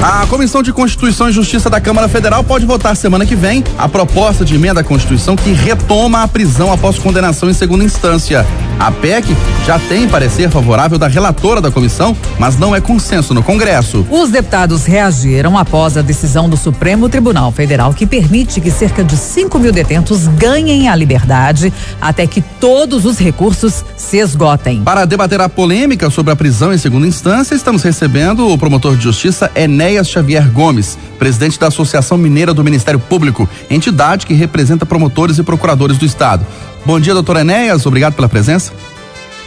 A 0.00 0.24
Comissão 0.28 0.62
de 0.62 0.72
Constituição 0.72 1.28
e 1.28 1.32
Justiça 1.32 1.68
da 1.68 1.80
Câmara 1.80 2.08
Federal 2.08 2.44
pode 2.44 2.64
votar 2.64 2.96
semana 2.96 3.26
que 3.26 3.34
vem 3.34 3.64
a 3.76 3.88
proposta 3.88 4.44
de 4.44 4.54
emenda 4.54 4.80
à 4.80 4.84
Constituição 4.84 5.34
que 5.34 5.50
retoma 5.50 6.22
a 6.22 6.28
prisão 6.28 6.72
após 6.72 7.00
condenação 7.00 7.50
em 7.50 7.52
segunda 7.52 7.82
instância. 7.82 8.46
A 8.78 8.92
PEC 8.92 9.36
já 9.66 9.76
tem 9.76 10.08
parecer 10.08 10.48
favorável 10.50 10.98
da 10.98 11.08
relatora 11.08 11.60
da 11.60 11.68
comissão, 11.68 12.16
mas 12.38 12.56
não 12.56 12.76
é 12.76 12.80
consenso 12.80 13.34
no 13.34 13.42
Congresso. 13.42 14.06
Os 14.08 14.30
deputados 14.30 14.84
reagiram 14.84 15.58
após 15.58 15.96
a 15.96 16.02
decisão 16.02 16.48
do 16.48 16.56
Supremo 16.56 17.08
Tribunal 17.08 17.50
Federal 17.50 17.92
que 17.92 18.06
permite 18.06 18.60
que 18.60 18.70
cerca 18.70 19.02
de 19.02 19.16
5 19.16 19.58
mil 19.58 19.72
detentos 19.72 20.28
ganhem 20.28 20.88
a 20.88 20.94
liberdade 20.94 21.72
até 22.00 22.24
que 22.24 22.40
todos 22.40 23.04
os 23.04 23.18
recursos 23.18 23.84
se 23.96 24.18
esgotem. 24.18 24.84
Para 24.84 25.04
debater 25.04 25.40
a 25.40 25.48
polêmica 25.48 26.08
sobre 26.08 26.32
a 26.32 26.36
prisão 26.36 26.72
em 26.72 26.78
segunda 26.78 27.06
instância, 27.06 27.56
estamos 27.56 27.82
recebendo 27.82 28.48
o 28.48 28.56
promotor 28.56 28.96
de 28.96 29.02
justiça 29.02 29.50
Enéas 29.88 30.10
Xavier 30.10 30.46
Gomes, 30.50 30.98
presidente 31.18 31.58
da 31.58 31.68
Associação 31.68 32.18
Mineira 32.18 32.52
do 32.52 32.62
Ministério 32.62 33.00
Público, 33.00 33.48
entidade 33.70 34.26
que 34.26 34.34
representa 34.34 34.84
promotores 34.84 35.38
e 35.38 35.42
procuradores 35.42 35.96
do 35.96 36.04
Estado. 36.04 36.46
Bom 36.84 37.00
dia, 37.00 37.14
doutor 37.14 37.38
Enéas, 37.38 37.86
obrigado 37.86 38.12
pela 38.12 38.28
presença. 38.28 38.70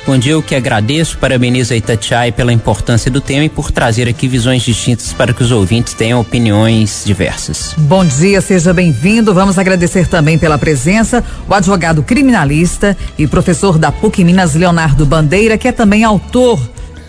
Bom 0.03 0.17
dia, 0.17 0.31
eu 0.31 0.41
que 0.41 0.55
agradeço, 0.55 1.19
parabenizo 1.19 1.73
a 1.73 1.77
Itatiaia 1.77 2.31
pela 2.31 2.51
importância 2.51 3.11
do 3.11 3.21
tema 3.21 3.45
e 3.45 3.49
por 3.49 3.69
trazer 3.69 4.09
aqui 4.09 4.27
visões 4.27 4.63
distintas 4.63 5.13
para 5.13 5.31
que 5.31 5.43
os 5.43 5.51
ouvintes 5.51 5.93
tenham 5.93 6.19
opiniões 6.19 7.03
diversas. 7.05 7.75
Bom 7.77 8.03
dia, 8.03 8.41
seja 8.41 8.73
bem-vindo. 8.73 9.35
Vamos 9.35 9.59
agradecer 9.59 10.07
também 10.07 10.39
pela 10.39 10.57
presença 10.57 11.23
o 11.47 11.53
advogado 11.53 12.01
criminalista 12.01 12.97
e 13.15 13.27
professor 13.27 13.77
da 13.77 13.91
PUC 13.91 14.23
Minas, 14.23 14.55
Leonardo 14.55 15.05
Bandeira, 15.05 15.55
que 15.55 15.67
é 15.67 15.71
também 15.71 16.03
autor 16.03 16.59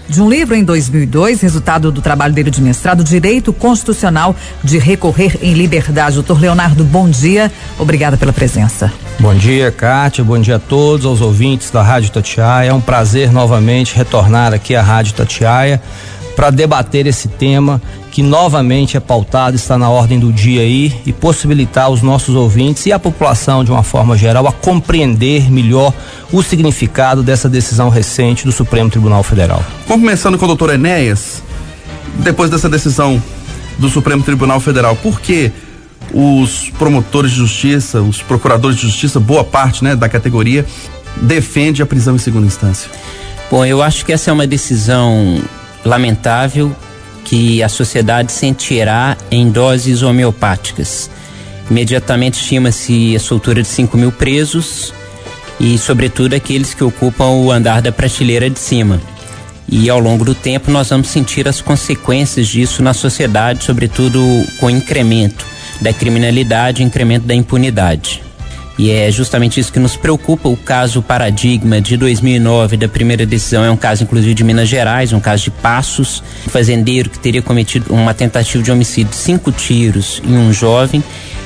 de 0.08 0.20
um 0.20 0.28
livro 0.28 0.54
em 0.54 0.64
2002, 0.64 1.40
resultado 1.40 1.90
do 1.90 2.02
trabalho 2.02 2.34
dele 2.34 2.50
de 2.50 2.60
mestrado, 2.60 3.04
Direito 3.04 3.52
Constitucional 3.52 4.34
de 4.62 4.78
Recorrer 4.78 5.38
em 5.42 5.54
Liberdade. 5.54 6.14
Doutor 6.14 6.40
Leonardo, 6.40 6.84
bom 6.84 7.08
dia. 7.08 7.50
Obrigada 7.78 8.16
pela 8.16 8.32
presença. 8.32 8.92
Bom 9.18 9.34
dia, 9.34 9.70
Kátia. 9.70 10.24
Bom 10.24 10.38
dia 10.38 10.56
a 10.56 10.58
todos, 10.58 11.06
aos 11.06 11.20
ouvintes 11.20 11.70
da 11.70 11.82
Rádio 11.82 12.10
Tatiaia. 12.10 12.70
É 12.70 12.72
um 12.72 12.80
prazer 12.80 13.32
novamente 13.32 13.94
retornar 13.94 14.52
aqui 14.52 14.74
à 14.74 14.82
Rádio 14.82 15.14
Tatiaia 15.14 15.80
para 16.34 16.50
debater 16.50 17.06
esse 17.06 17.28
tema 17.28 17.80
que 18.10 18.22
novamente 18.22 18.96
é 18.96 19.00
pautado, 19.00 19.56
está 19.56 19.78
na 19.78 19.88
ordem 19.88 20.18
do 20.18 20.32
dia 20.32 20.60
aí 20.60 20.92
e 21.06 21.12
possibilitar 21.12 21.90
os 21.90 22.02
nossos 22.02 22.34
ouvintes 22.34 22.84
e 22.84 22.92
a 22.92 22.98
população 22.98 23.64
de 23.64 23.70
uma 23.70 23.82
forma 23.82 24.16
geral 24.16 24.46
a 24.46 24.52
compreender 24.52 25.50
melhor 25.50 25.94
o 26.30 26.42
significado 26.42 27.22
dessa 27.22 27.48
decisão 27.48 27.88
recente 27.88 28.44
do 28.44 28.52
Supremo 28.52 28.90
Tribunal 28.90 29.22
Federal. 29.22 29.64
Vamos 29.86 30.02
começando 30.02 30.38
com 30.38 30.44
o 30.44 30.48
doutor 30.48 30.70
Enéas. 30.70 31.42
Depois 32.16 32.50
dessa 32.50 32.68
decisão 32.68 33.22
do 33.78 33.88
Supremo 33.88 34.22
Tribunal 34.22 34.60
Federal, 34.60 34.94
por 34.96 35.18
que 35.20 35.50
os 36.12 36.70
promotores 36.78 37.30
de 37.30 37.38
justiça, 37.38 38.02
os 38.02 38.20
procuradores 38.20 38.76
de 38.76 38.82
justiça, 38.82 39.18
boa 39.18 39.42
parte 39.42 39.82
né, 39.82 39.96
da 39.96 40.08
categoria, 40.08 40.66
defende 41.22 41.82
a 41.82 41.86
prisão 41.86 42.14
em 42.14 42.18
segunda 42.18 42.46
instância? 42.46 42.90
Bom, 43.50 43.64
eu 43.64 43.82
acho 43.82 44.04
que 44.04 44.12
essa 44.12 44.30
é 44.30 44.32
uma 44.32 44.46
decisão 44.46 45.40
lamentável 45.84 46.74
que 47.24 47.62
a 47.62 47.68
sociedade 47.68 48.32
sentirá 48.32 49.16
em 49.30 49.50
doses 49.50 50.02
homeopáticas. 50.02 51.10
Imediatamente 51.70 52.40
estima-se 52.40 53.16
a 53.16 53.20
soltura 53.20 53.62
de 53.62 53.68
5 53.68 53.96
mil 53.96 54.12
presos 54.12 54.92
e, 55.58 55.78
sobretudo, 55.78 56.34
aqueles 56.34 56.74
que 56.74 56.84
ocupam 56.84 57.28
o 57.28 57.50
andar 57.50 57.80
da 57.80 57.92
prateleira 57.92 58.50
de 58.50 58.58
cima. 58.58 59.00
E 59.68 59.88
ao 59.88 59.98
longo 59.98 60.24
do 60.24 60.34
tempo 60.34 60.70
nós 60.70 60.90
vamos 60.90 61.08
sentir 61.08 61.48
as 61.48 61.60
consequências 61.60 62.48
disso 62.48 62.82
na 62.82 62.92
sociedade, 62.92 63.64
sobretudo 63.64 64.20
com 64.58 64.66
o 64.66 64.70
incremento 64.70 65.46
da 65.80 65.92
criminalidade, 65.92 66.82
incremento 66.82 67.26
da 67.26 67.34
impunidade. 67.34 68.22
E 68.78 68.90
é 68.90 69.10
justamente 69.10 69.60
isso 69.60 69.72
que 69.72 69.78
nos 69.78 69.96
preocupa. 69.96 70.48
O 70.48 70.56
caso 70.56 71.02
paradigma 71.02 71.80
de 71.80 71.96
2009 71.96 72.76
da 72.76 72.88
primeira 72.88 73.26
decisão 73.26 73.64
é 73.64 73.70
um 73.70 73.76
caso, 73.76 74.02
inclusive, 74.02 74.34
de 74.34 74.44
Minas 74.44 74.68
Gerais, 74.68 75.12
um 75.12 75.20
caso 75.20 75.44
de 75.44 75.50
Passos, 75.50 76.22
um 76.46 76.50
fazendeiro 76.50 77.10
que 77.10 77.18
teria 77.18 77.42
cometido 77.42 77.92
uma 77.92 78.14
tentativa 78.14 78.62
de 78.62 78.72
homicídio, 78.72 79.14
cinco 79.14 79.52
tiros 79.52 80.22
em 80.24 80.36
um 80.36 80.52
jovem. 80.52 81.02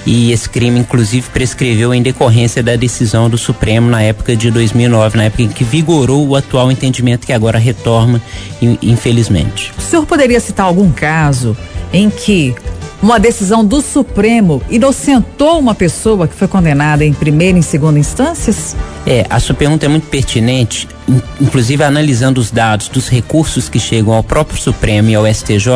E 0.06 0.30
esse 0.30 0.48
crime, 0.48 0.78
inclusive, 0.78 1.28
prescreveu 1.30 1.92
em 1.92 2.00
decorrência 2.00 2.62
da 2.62 2.76
decisão 2.76 3.28
do 3.28 3.36
Supremo 3.36 3.90
na 3.90 4.02
época 4.02 4.36
de 4.36 4.52
2009, 4.52 5.18
na 5.18 5.24
época 5.24 5.42
em 5.42 5.48
que 5.48 5.64
vigorou 5.64 6.28
o 6.28 6.36
atual 6.36 6.70
entendimento 6.70 7.26
que 7.26 7.32
agora 7.32 7.58
retorna, 7.58 8.22
infelizmente. 8.80 9.72
O 9.76 9.80
senhor 9.82 10.06
poderia 10.06 10.38
citar 10.38 10.64
algum 10.64 10.92
caso 10.92 11.56
em 11.92 12.08
que 12.08 12.54
uma 13.02 13.20
decisão 13.20 13.64
do 13.64 13.80
Supremo 13.80 14.62
inocentou 14.70 15.58
uma 15.58 15.74
pessoa 15.74 16.26
que 16.26 16.34
foi 16.34 16.48
condenada 16.48 17.04
em 17.04 17.12
primeira 17.12 17.58
e 17.58 17.62
segunda 17.62 17.98
instâncias? 17.98 18.74
É, 19.06 19.26
a 19.28 19.38
sua 19.38 19.54
pergunta 19.54 19.84
é 19.86 19.88
muito 19.88 20.08
pertinente, 20.08 20.88
inclusive 21.40 21.84
analisando 21.84 22.40
os 22.40 22.50
dados 22.50 22.88
dos 22.88 23.08
recursos 23.08 23.68
que 23.68 23.78
chegam 23.78 24.14
ao 24.14 24.22
próprio 24.22 24.58
Supremo 24.58 25.10
e 25.10 25.14
ao 25.14 25.26
STJ 25.26 25.68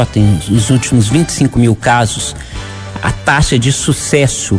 nos 0.48 0.70
últimos 0.70 1.08
25 1.08 1.58
mil 1.58 1.76
casos, 1.76 2.34
a 3.02 3.12
taxa 3.12 3.58
de 3.58 3.72
sucesso 3.72 4.58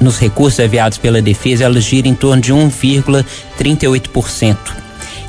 nos 0.00 0.18
recursos 0.18 0.60
enviados 0.60 0.98
pela 0.98 1.20
defesa 1.20 1.64
ela 1.64 1.80
gira 1.80 2.06
em 2.06 2.14
torno 2.14 2.40
de 2.40 2.52
1,38%. 2.52 4.56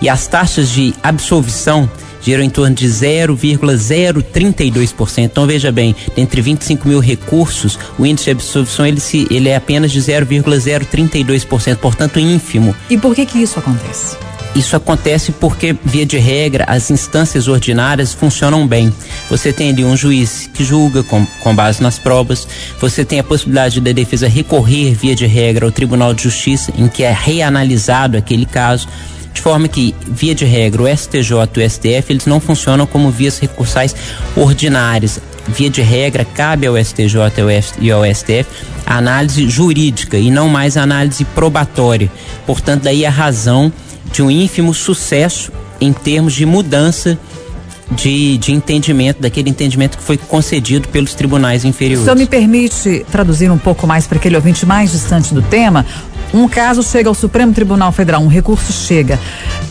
E 0.02 0.08
as 0.08 0.28
taxas 0.28 0.70
de 0.70 0.94
absolvição 1.03 1.90
giram 2.22 2.44
em 2.44 2.50
torno 2.50 2.75
de 2.75 2.88
0,032%. 2.88 5.24
Então 5.24 5.46
veja 5.46 5.72
bem, 5.72 5.96
entre 6.18 6.41
25 6.41 6.88
mil 6.88 7.00
recursos, 7.00 7.78
o 7.97 8.06
índice 8.06 8.25
de 8.25 8.31
absorção 8.31 8.85
ele, 8.85 9.00
se, 9.00 9.25
ele 9.31 9.47
é 9.50 9.56
apenas 9.56 9.91
de 9.91 10.02
0,032%, 10.02 11.78
portanto 11.78 12.19
ínfimo. 12.19 12.75
E 12.90 12.97
por 12.97 13.16
que 13.16 13.25
que 13.25 13.40
isso 13.40 13.58
acontece? 13.59 14.18
Isso 14.56 14.75
acontece 14.75 15.31
porque, 15.31 15.75
via 15.85 16.06
de 16.06 16.18
regra, 16.18 16.66
as 16.68 16.90
instâncias 16.90 17.47
ordinárias 17.47 18.13
funcionam 18.13 18.68
bem. 18.68 18.91
Você 19.29 19.53
tem 19.53 19.69
ali 19.69 19.85
um 19.85 19.96
juiz 19.96 20.50
que 20.52 20.63
julga 20.63 21.03
com, 21.03 21.25
com 21.41 21.56
base 21.56 21.84
nas 21.84 22.00
provas, 22.00 22.47
você 22.79 23.06
tem 23.06 23.19
a 23.19 23.24
possibilidade 23.24 23.79
da 23.79 23.91
defesa 23.91 24.28
recorrer, 24.28 24.96
via 24.96 25.16
de 25.16 25.28
regra, 25.28 25.66
ao 25.66 25.72
Tribunal 25.72 26.13
de 26.13 26.24
Justiça, 26.24 26.74
em 26.75 26.88
que 26.88 27.03
é 27.03 27.12
reanalisado 27.12 28.18
aquele 28.18 28.46
caso 28.46 28.88
de 29.34 29.41
forma 29.41 29.67
que, 29.67 29.95
via 30.07 30.34
de 30.34 30.45
regra, 30.45 30.84
o 30.84 30.97
STJ 30.97 31.34
e 31.56 31.59
o 31.59 31.69
STF, 31.69 32.12
eles 32.12 32.25
não 32.25 32.40
funcionam 32.40 32.85
como 32.85 33.09
vias 33.09 33.40
recursais 33.40 33.95
ordinárias. 34.35 35.19
Via 35.47 35.69
de 35.69 35.81
regra, 35.81 36.25
cabe 36.25 36.67
ao 36.67 36.75
STJ 36.78 37.17
e 37.79 37.91
ao 37.91 38.03
STF 38.06 38.45
a 38.85 38.97
análise 38.97 39.50
jurídica 39.50 40.17
e 40.17 40.29
não 40.29 40.50
mais 40.50 40.78
a 40.78 40.84
análise 40.84 41.23
probatória. 41.23 42.12
Portanto, 42.45 42.84
daí 42.84 43.06
a 43.06 43.09
razão 43.09 43.72
de 44.12 44.22
um 44.22 44.29
ínfimo 44.29 44.73
sucesso 44.73 45.51
em 45.79 45.94
termos 45.94 46.34
de 46.34 46.46
mudança 46.46 47.17
de, 47.91 48.38
de 48.38 48.51
entendimento, 48.51 49.22
daquele 49.22 49.50
entendimento 49.50 49.97
que 49.97 50.03
foi 50.03 50.17
concedido 50.17 50.88
pelos 50.90 51.13
tribunais 51.13 51.66
inferiores. 51.66 52.06
Se 52.06 52.16
me 52.16 52.25
permite 52.25 53.06
traduzir 53.11 53.51
um 53.51 53.57
pouco 53.57 53.88
mais 53.88 54.06
para 54.06 54.17
aquele 54.17 54.35
ouvinte 54.35 54.66
mais 54.66 54.91
distante 54.91 55.34
do 55.34 55.41
tema, 55.41 55.85
um 56.34 56.47
caso 56.47 56.84
chega 56.84 57.09
ao 57.09 57.16
Supremo 57.16 57.53
Tribunal 57.53 57.91
Federal, 57.91 58.22
um 58.22 58.28
recurso 58.28 58.72
chega. 58.72 59.19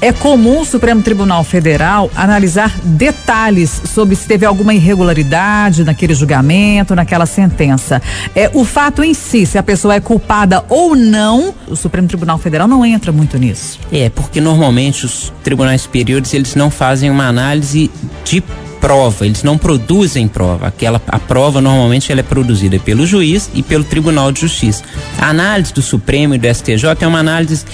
É 0.00 0.12
comum 0.12 0.60
o 0.60 0.64
Supremo 0.64 1.02
Tribunal 1.02 1.42
Federal 1.44 2.10
analisar 2.14 2.74
detalhes 2.82 3.82
sobre 3.92 4.14
se 4.16 4.26
teve 4.26 4.44
alguma 4.44 4.74
irregularidade 4.74 5.84
naquele 5.84 6.14
julgamento, 6.14 6.94
naquela 6.94 7.26
sentença. 7.26 8.00
É 8.34 8.50
o 8.54 8.64
fato 8.64 9.02
em 9.02 9.14
si, 9.14 9.46
se 9.46 9.58
a 9.58 9.62
pessoa 9.62 9.94
é 9.94 10.00
culpada 10.00 10.64
ou 10.68 10.94
não, 10.94 11.54
o 11.68 11.76
Supremo 11.76 12.08
Tribunal 12.08 12.38
Federal 12.38 12.68
não 12.68 12.84
entra 12.84 13.12
muito 13.12 13.38
nisso. 13.38 13.78
É, 13.92 14.08
porque 14.10 14.40
normalmente 14.40 15.06
os 15.06 15.32
tribunais 15.42 15.82
superiores 15.82 16.32
eles 16.34 16.54
não 16.54 16.70
fazem 16.70 17.10
uma 17.10 17.26
análise 17.26 17.90
de 18.24 18.42
prova, 18.80 19.26
eles 19.26 19.42
não 19.42 19.58
produzem 19.58 20.28
prova. 20.28 20.66
Aquela 20.68 21.00
a 21.08 21.18
prova 21.18 21.60
normalmente 21.60 22.10
ela 22.10 22.20
é 22.20 22.24
produzida 22.24 22.78
pelo 22.78 23.06
juiz 23.06 23.50
e 23.54 23.62
pelo 23.62 23.84
Tribunal 23.84 24.32
de 24.32 24.40
Justiça. 24.40 24.82
A 25.18 25.28
análise 25.28 25.72
do 25.72 25.82
Supremo 25.82 26.34
e 26.34 26.38
do 26.38 26.46
STJ 26.52 26.96
é 27.00 27.06
uma 27.06 27.18
análise 27.18 27.64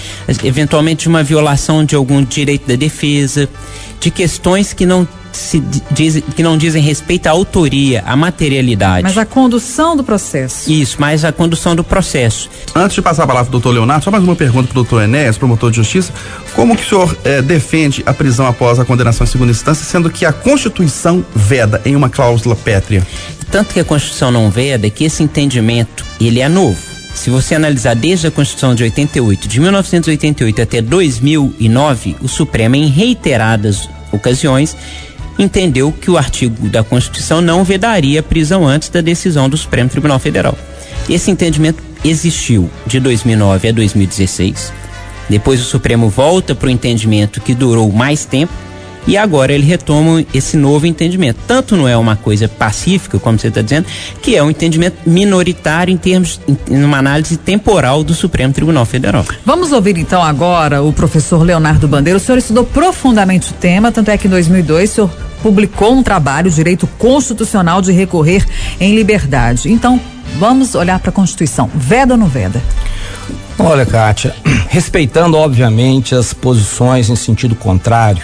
eventualmente 0.43 1.03
de 1.03 1.09
uma 1.09 1.23
violação 1.23 1.83
de 1.85 1.95
algum 1.95 2.23
direito 2.23 2.67
da 2.67 2.75
defesa, 2.75 3.47
de 3.99 4.11
questões 4.11 4.73
que 4.73 4.85
não 4.85 5.07
se 5.35 5.63
diz, 5.91 6.21
que 6.35 6.43
não 6.43 6.57
dizem 6.57 6.81
respeito 6.81 7.27
à 7.27 7.31
autoria, 7.31 8.03
à 8.05 8.15
materialidade. 8.15 9.03
Mas 9.03 9.17
a 9.17 9.25
condução 9.25 9.95
do 9.95 10.03
processo. 10.03 10.71
Isso, 10.71 10.97
mas 10.99 11.25
a 11.25 11.31
condução 11.31 11.75
do 11.75 11.83
processo. 11.83 12.49
Antes 12.75 12.95
de 12.95 13.01
passar 13.01 13.23
a 13.23 13.27
palavra 13.27 13.45
pro 13.45 13.59
doutor 13.59 13.71
Leonardo, 13.71 14.03
só 14.03 14.11
mais 14.11 14.23
uma 14.23 14.35
pergunta 14.35 14.67
pro 14.67 14.75
doutor 14.75 15.03
Enéas, 15.03 15.37
promotor 15.37 15.69
de 15.71 15.77
justiça. 15.77 16.13
Como 16.53 16.75
que 16.75 16.83
o 16.83 16.87
senhor 16.87 17.17
eh, 17.23 17.41
defende 17.41 18.03
a 18.05 18.13
prisão 18.13 18.47
após 18.47 18.79
a 18.79 18.85
condenação 18.85 19.25
em 19.25 19.29
segunda 19.29 19.51
instância, 19.51 19.85
sendo 19.85 20.09
que 20.09 20.25
a 20.25 20.33
Constituição 20.33 21.25
veda 21.35 21.81
em 21.85 21.95
uma 21.95 22.09
cláusula 22.09 22.55
pétrea? 22.55 23.05
Tanto 23.51 23.73
que 23.73 23.79
a 23.79 23.85
Constituição 23.85 24.31
não 24.31 24.49
veda 24.49 24.89
que 24.89 25.03
esse 25.03 25.21
entendimento, 25.21 26.05
ele 26.19 26.39
é 26.39 26.49
novo 26.49 26.95
se 27.15 27.29
você 27.29 27.55
analisar 27.55 27.95
desde 27.95 28.27
a 28.27 28.31
Constituição 28.31 28.75
de 28.75 28.83
88, 28.83 29.47
de 29.47 29.59
1988 29.61 30.61
até 30.61 30.81
2009, 30.81 32.17
o 32.21 32.27
Supremo, 32.27 32.75
em 32.75 32.87
reiteradas 32.87 33.89
ocasiões, 34.11 34.75
entendeu 35.37 35.91
que 35.91 36.09
o 36.09 36.17
artigo 36.17 36.69
da 36.69 36.83
Constituição 36.83 37.41
não 37.41 37.63
vedaria 37.63 38.19
a 38.19 38.23
prisão 38.23 38.65
antes 38.65 38.89
da 38.89 39.01
decisão 39.01 39.49
do 39.49 39.57
Supremo 39.57 39.89
Tribunal 39.89 40.19
Federal. 40.19 40.57
Esse 41.09 41.29
entendimento 41.29 41.83
existiu 42.03 42.69
de 42.85 42.99
2009 42.99 43.69
a 43.69 43.71
2016. 43.71 44.73
Depois 45.29 45.59
o 45.59 45.65
Supremo 45.65 46.09
volta 46.09 46.53
para 46.53 46.67
o 46.67 46.71
entendimento 46.71 47.41
que 47.41 47.53
durou 47.53 47.91
mais 47.91 48.25
tempo 48.25 48.53
e 49.07 49.17
agora 49.17 49.53
ele 49.53 49.65
retoma 49.65 50.23
esse 50.33 50.57
novo 50.57 50.85
entendimento. 50.85 51.39
Tanto 51.47 51.75
não 51.75 51.87
é 51.87 51.95
uma 51.95 52.15
coisa 52.15 52.47
pacífica, 52.47 53.19
como 53.19 53.37
você 53.37 53.47
está 53.47 53.61
dizendo, 53.61 53.87
que 54.21 54.35
é 54.35 54.43
um 54.43 54.49
entendimento 54.49 54.97
minoritário 55.05 55.91
em 55.91 55.97
termos, 55.97 56.39
em 56.69 56.83
uma 56.83 56.97
análise 56.97 57.37
temporal 57.37 58.03
do 58.03 58.13
Supremo 58.13 58.53
Tribunal 58.53 58.85
Federal. 58.85 59.25
Vamos 59.45 59.71
ouvir 59.71 59.97
então 59.97 60.23
agora 60.23 60.81
o 60.81 60.91
professor 60.91 61.41
Leonardo 61.43 61.87
Bandeira. 61.87 62.17
O 62.17 62.21
senhor 62.21 62.37
estudou 62.37 62.63
profundamente 62.63 63.51
o 63.51 63.53
tema, 63.53 63.91
tanto 63.91 64.09
é 64.09 64.17
que 64.17 64.27
em 64.27 64.31
2002 64.31 64.91
o 64.91 64.93
senhor 64.93 65.09
publicou 65.41 65.93
um 65.93 66.01
trabalho, 66.01 66.49
Direito 66.49 66.87
Constitucional 66.97 67.81
de 67.81 67.91
Recorrer 67.91 68.43
em 68.79 68.95
Liberdade. 68.95 69.71
Então, 69.71 70.01
vamos 70.39 70.73
olhar 70.73 70.99
para 70.99 71.09
a 71.09 71.13
Constituição. 71.13 71.69
Veda 71.73 72.15
ou 72.15 72.17
não 72.17 72.27
veda? 72.27 72.61
Olha, 73.59 73.85
Kátia, 73.85 74.35
respeitando 74.67 75.37
obviamente 75.37 76.15
as 76.15 76.33
posições 76.33 77.09
em 77.09 77.15
sentido 77.15 77.55
contrário, 77.55 78.23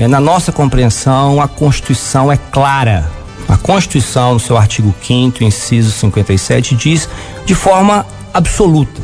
é, 0.00 0.08
na 0.08 0.18
nossa 0.18 0.50
compreensão, 0.50 1.42
a 1.42 1.46
Constituição 1.46 2.32
é 2.32 2.36
clara. 2.36 3.06
A 3.46 3.58
Constituição, 3.58 4.32
no 4.32 4.40
seu 4.40 4.56
artigo 4.56 4.94
5, 5.02 5.44
inciso 5.44 5.92
57, 5.92 6.74
diz 6.74 7.06
de 7.44 7.54
forma 7.54 8.06
absoluta: 8.32 9.02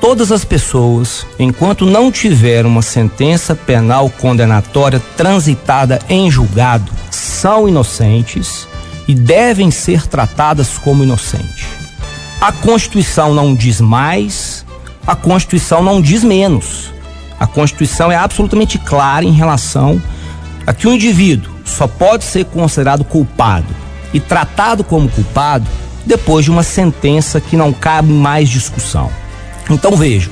todas 0.00 0.32
as 0.32 0.44
pessoas, 0.44 1.24
enquanto 1.38 1.86
não 1.86 2.10
tiver 2.10 2.66
uma 2.66 2.82
sentença 2.82 3.54
penal 3.54 4.10
condenatória 4.10 5.00
transitada 5.16 6.00
em 6.08 6.28
julgado, 6.28 6.90
são 7.12 7.68
inocentes 7.68 8.66
e 9.06 9.14
devem 9.14 9.70
ser 9.70 10.04
tratadas 10.08 10.78
como 10.78 11.04
inocentes. 11.04 11.64
A 12.40 12.50
Constituição 12.50 13.32
não 13.32 13.54
diz 13.54 13.80
mais, 13.80 14.66
a 15.06 15.14
Constituição 15.14 15.80
não 15.80 16.02
diz 16.02 16.24
menos. 16.24 16.97
A 17.38 17.46
Constituição 17.46 18.10
é 18.10 18.16
absolutamente 18.16 18.78
clara 18.78 19.24
em 19.24 19.32
relação 19.32 20.00
a 20.66 20.72
que 20.72 20.88
o 20.88 20.92
indivíduo 20.92 21.52
só 21.64 21.86
pode 21.86 22.24
ser 22.24 22.44
considerado 22.46 23.04
culpado 23.04 23.74
e 24.12 24.18
tratado 24.18 24.82
como 24.82 25.08
culpado 25.08 25.66
depois 26.04 26.44
de 26.44 26.50
uma 26.50 26.62
sentença 26.62 27.40
que 27.40 27.56
não 27.56 27.72
cabe 27.72 28.12
mais 28.12 28.48
discussão. 28.48 29.10
Então 29.70 29.96
vejo, 29.96 30.30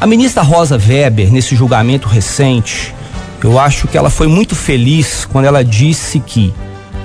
a 0.00 0.06
ministra 0.06 0.42
Rosa 0.42 0.76
Weber, 0.76 1.32
nesse 1.32 1.54
julgamento 1.54 2.08
recente, 2.08 2.94
eu 3.42 3.58
acho 3.58 3.86
que 3.86 3.96
ela 3.96 4.10
foi 4.10 4.26
muito 4.26 4.54
feliz 4.56 5.24
quando 5.24 5.44
ela 5.44 5.64
disse 5.64 6.18
que, 6.18 6.52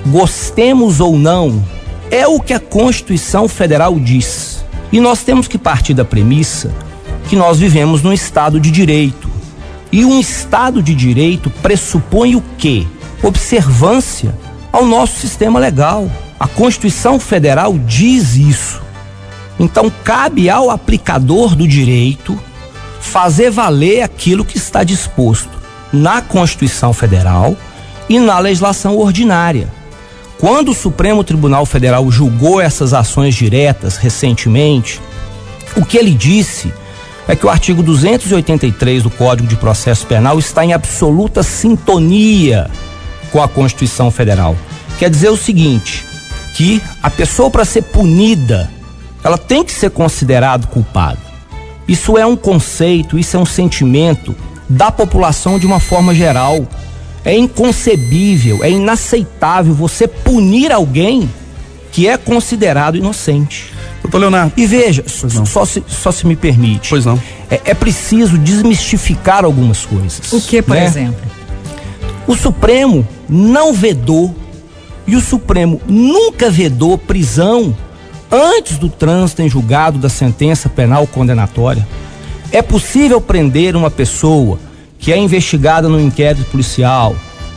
gostemos 0.06 0.98
ou 1.00 1.16
não, 1.16 1.64
é 2.10 2.26
o 2.26 2.40
que 2.40 2.52
a 2.52 2.58
Constituição 2.58 3.46
Federal 3.46 3.98
diz. 4.00 4.64
E 4.90 5.00
nós 5.00 5.22
temos 5.22 5.46
que 5.46 5.56
partir 5.56 5.94
da 5.94 6.04
premissa 6.04 6.74
que 7.28 7.36
nós 7.36 7.58
vivemos 7.58 8.02
num 8.02 8.12
Estado 8.12 8.58
de 8.58 8.70
direito 8.70 9.29
e 9.92 10.04
um 10.04 10.20
Estado 10.20 10.82
de 10.82 10.94
direito 10.94 11.50
pressupõe 11.50 12.36
o 12.36 12.42
quê? 12.56 12.86
Observância 13.22 14.34
ao 14.72 14.84
nosso 14.86 15.18
sistema 15.20 15.58
legal. 15.58 16.10
A 16.38 16.46
Constituição 16.46 17.18
Federal 17.18 17.76
diz 17.78 18.36
isso. 18.36 18.80
Então, 19.58 19.92
cabe 20.02 20.48
ao 20.48 20.70
aplicador 20.70 21.54
do 21.54 21.68
direito 21.68 22.38
fazer 23.00 23.50
valer 23.50 24.02
aquilo 24.02 24.44
que 24.44 24.56
está 24.56 24.84
disposto 24.84 25.50
na 25.92 26.22
Constituição 26.22 26.92
Federal 26.92 27.56
e 28.08 28.18
na 28.18 28.38
legislação 28.38 28.96
ordinária. 28.96 29.68
Quando 30.38 30.70
o 30.70 30.74
Supremo 30.74 31.22
Tribunal 31.22 31.66
Federal 31.66 32.10
julgou 32.10 32.60
essas 32.60 32.94
ações 32.94 33.34
diretas 33.34 33.96
recentemente, 33.96 35.00
o 35.76 35.84
que 35.84 35.98
ele 35.98 36.12
disse 36.12 36.72
é 37.30 37.36
que 37.36 37.46
o 37.46 37.48
artigo 37.48 37.80
283 37.80 39.04
do 39.04 39.10
Código 39.10 39.46
de 39.46 39.54
Processo 39.54 40.04
Penal 40.04 40.36
está 40.36 40.64
em 40.64 40.72
absoluta 40.72 41.44
sintonia 41.44 42.68
com 43.30 43.40
a 43.40 43.46
Constituição 43.46 44.10
Federal. 44.10 44.56
Quer 44.98 45.08
dizer 45.08 45.28
o 45.28 45.36
seguinte, 45.36 46.04
que 46.56 46.82
a 47.00 47.08
pessoa 47.08 47.48
para 47.48 47.64
ser 47.64 47.82
punida, 47.82 48.68
ela 49.22 49.38
tem 49.38 49.62
que 49.62 49.70
ser 49.70 49.90
considerada 49.90 50.66
culpada. 50.66 51.20
Isso 51.86 52.18
é 52.18 52.26
um 52.26 52.34
conceito, 52.34 53.16
isso 53.16 53.36
é 53.36 53.40
um 53.40 53.46
sentimento 53.46 54.34
da 54.68 54.90
população 54.90 55.56
de 55.56 55.66
uma 55.66 55.78
forma 55.78 56.12
geral. 56.12 56.66
É 57.24 57.32
inconcebível, 57.38 58.64
é 58.64 58.72
inaceitável 58.72 59.72
você 59.72 60.08
punir 60.08 60.72
alguém 60.72 61.30
que 61.92 62.08
é 62.08 62.16
considerado 62.16 62.96
inocente. 62.96 63.72
Doutor 64.02 64.18
Leonardo. 64.18 64.52
E 64.56 64.66
veja, 64.66 65.04
só 65.06 65.64
se, 65.64 65.82
só 65.86 66.10
se 66.10 66.26
me 66.26 66.34
permite. 66.34 66.90
Pois 66.90 67.04
não. 67.04 67.20
É, 67.50 67.60
é 67.66 67.74
preciso 67.74 68.38
desmistificar 68.38 69.44
algumas 69.44 69.84
coisas. 69.84 70.32
O 70.32 70.40
que, 70.40 70.62
por 70.62 70.74
né? 70.74 70.84
exemplo? 70.84 71.30
O 72.26 72.34
Supremo 72.34 73.06
não 73.28 73.72
vedou 73.72 74.34
e 75.06 75.16
o 75.16 75.20
Supremo 75.20 75.80
nunca 75.86 76.50
vedou 76.50 76.96
prisão 76.96 77.74
antes 78.30 78.78
do 78.78 78.88
trânsito 78.88 79.42
em 79.42 79.48
julgado 79.48 79.98
da 79.98 80.08
sentença 80.08 80.68
penal 80.68 81.06
condenatória. 81.06 81.86
É 82.52 82.62
possível 82.62 83.20
prender 83.20 83.76
uma 83.76 83.90
pessoa 83.90 84.58
que 84.98 85.12
é 85.12 85.18
investigada 85.18 85.88
no 85.88 86.00
inquérito 86.00 86.44
policial. 86.50 87.14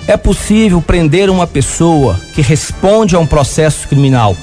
É 0.08 0.18
possível 0.18 0.82
prender 0.82 1.30
uma 1.30 1.48
pessoa 1.48 2.20
que 2.34 2.42
responde 2.42 3.16
a 3.16 3.20
um 3.20 3.28
processo 3.28 3.88
criminal 3.88 4.36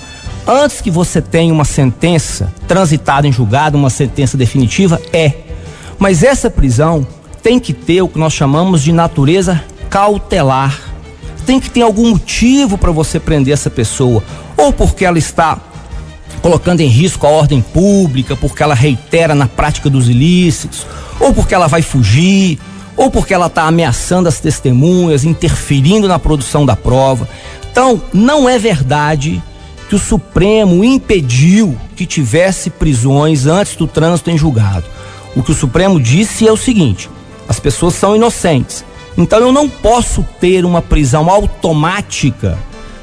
antes 0.50 0.80
que 0.80 0.90
você 0.90 1.22
tenha 1.22 1.52
uma 1.52 1.64
sentença 1.64 2.52
transitada 2.66 3.26
em 3.26 3.32
julgado, 3.32 3.78
uma 3.78 3.90
sentença 3.90 4.36
definitiva, 4.36 5.00
é. 5.12 5.32
Mas 5.98 6.22
essa 6.22 6.50
prisão 6.50 7.06
tem 7.42 7.60
que 7.60 7.72
ter 7.72 8.02
o 8.02 8.08
que 8.08 8.18
nós 8.18 8.32
chamamos 8.32 8.82
de 8.82 8.92
natureza 8.92 9.62
cautelar. 9.88 10.78
Tem 11.46 11.60
que 11.60 11.70
ter 11.70 11.82
algum 11.82 12.10
motivo 12.10 12.76
para 12.76 12.90
você 12.90 13.20
prender 13.20 13.54
essa 13.54 13.70
pessoa, 13.70 14.22
ou 14.56 14.72
porque 14.72 15.04
ela 15.04 15.18
está 15.18 15.58
colocando 16.42 16.80
em 16.80 16.86
risco 16.86 17.26
a 17.26 17.30
ordem 17.30 17.60
pública, 17.60 18.36
porque 18.36 18.62
ela 18.62 18.74
reitera 18.74 19.34
na 19.34 19.46
prática 19.46 19.88
dos 19.88 20.08
ilícitos, 20.08 20.86
ou 21.18 21.32
porque 21.32 21.54
ela 21.54 21.66
vai 21.66 21.82
fugir, 21.82 22.58
ou 22.96 23.10
porque 23.10 23.32
ela 23.32 23.46
está 23.46 23.64
ameaçando 23.64 24.28
as 24.28 24.40
testemunhas, 24.40 25.24
interferindo 25.24 26.08
na 26.08 26.18
produção 26.18 26.64
da 26.66 26.76
prova. 26.76 27.28
Então, 27.70 28.02
não 28.12 28.48
é 28.48 28.58
verdade 28.58 29.42
que 29.90 29.96
o 29.96 29.98
Supremo 29.98 30.84
impediu 30.84 31.76
que 31.96 32.06
tivesse 32.06 32.70
prisões 32.70 33.46
antes 33.46 33.74
do 33.74 33.88
trânsito 33.88 34.30
em 34.30 34.38
julgado. 34.38 34.84
O 35.34 35.42
que 35.42 35.50
o 35.50 35.54
Supremo 35.54 36.00
disse 36.00 36.46
é 36.46 36.52
o 36.52 36.56
seguinte: 36.56 37.10
as 37.48 37.58
pessoas 37.58 37.94
são 37.94 38.14
inocentes. 38.14 38.84
Então 39.18 39.40
eu 39.40 39.52
não 39.52 39.68
posso 39.68 40.24
ter 40.40 40.64
uma 40.64 40.80
prisão 40.80 41.28
automática 41.28 42.56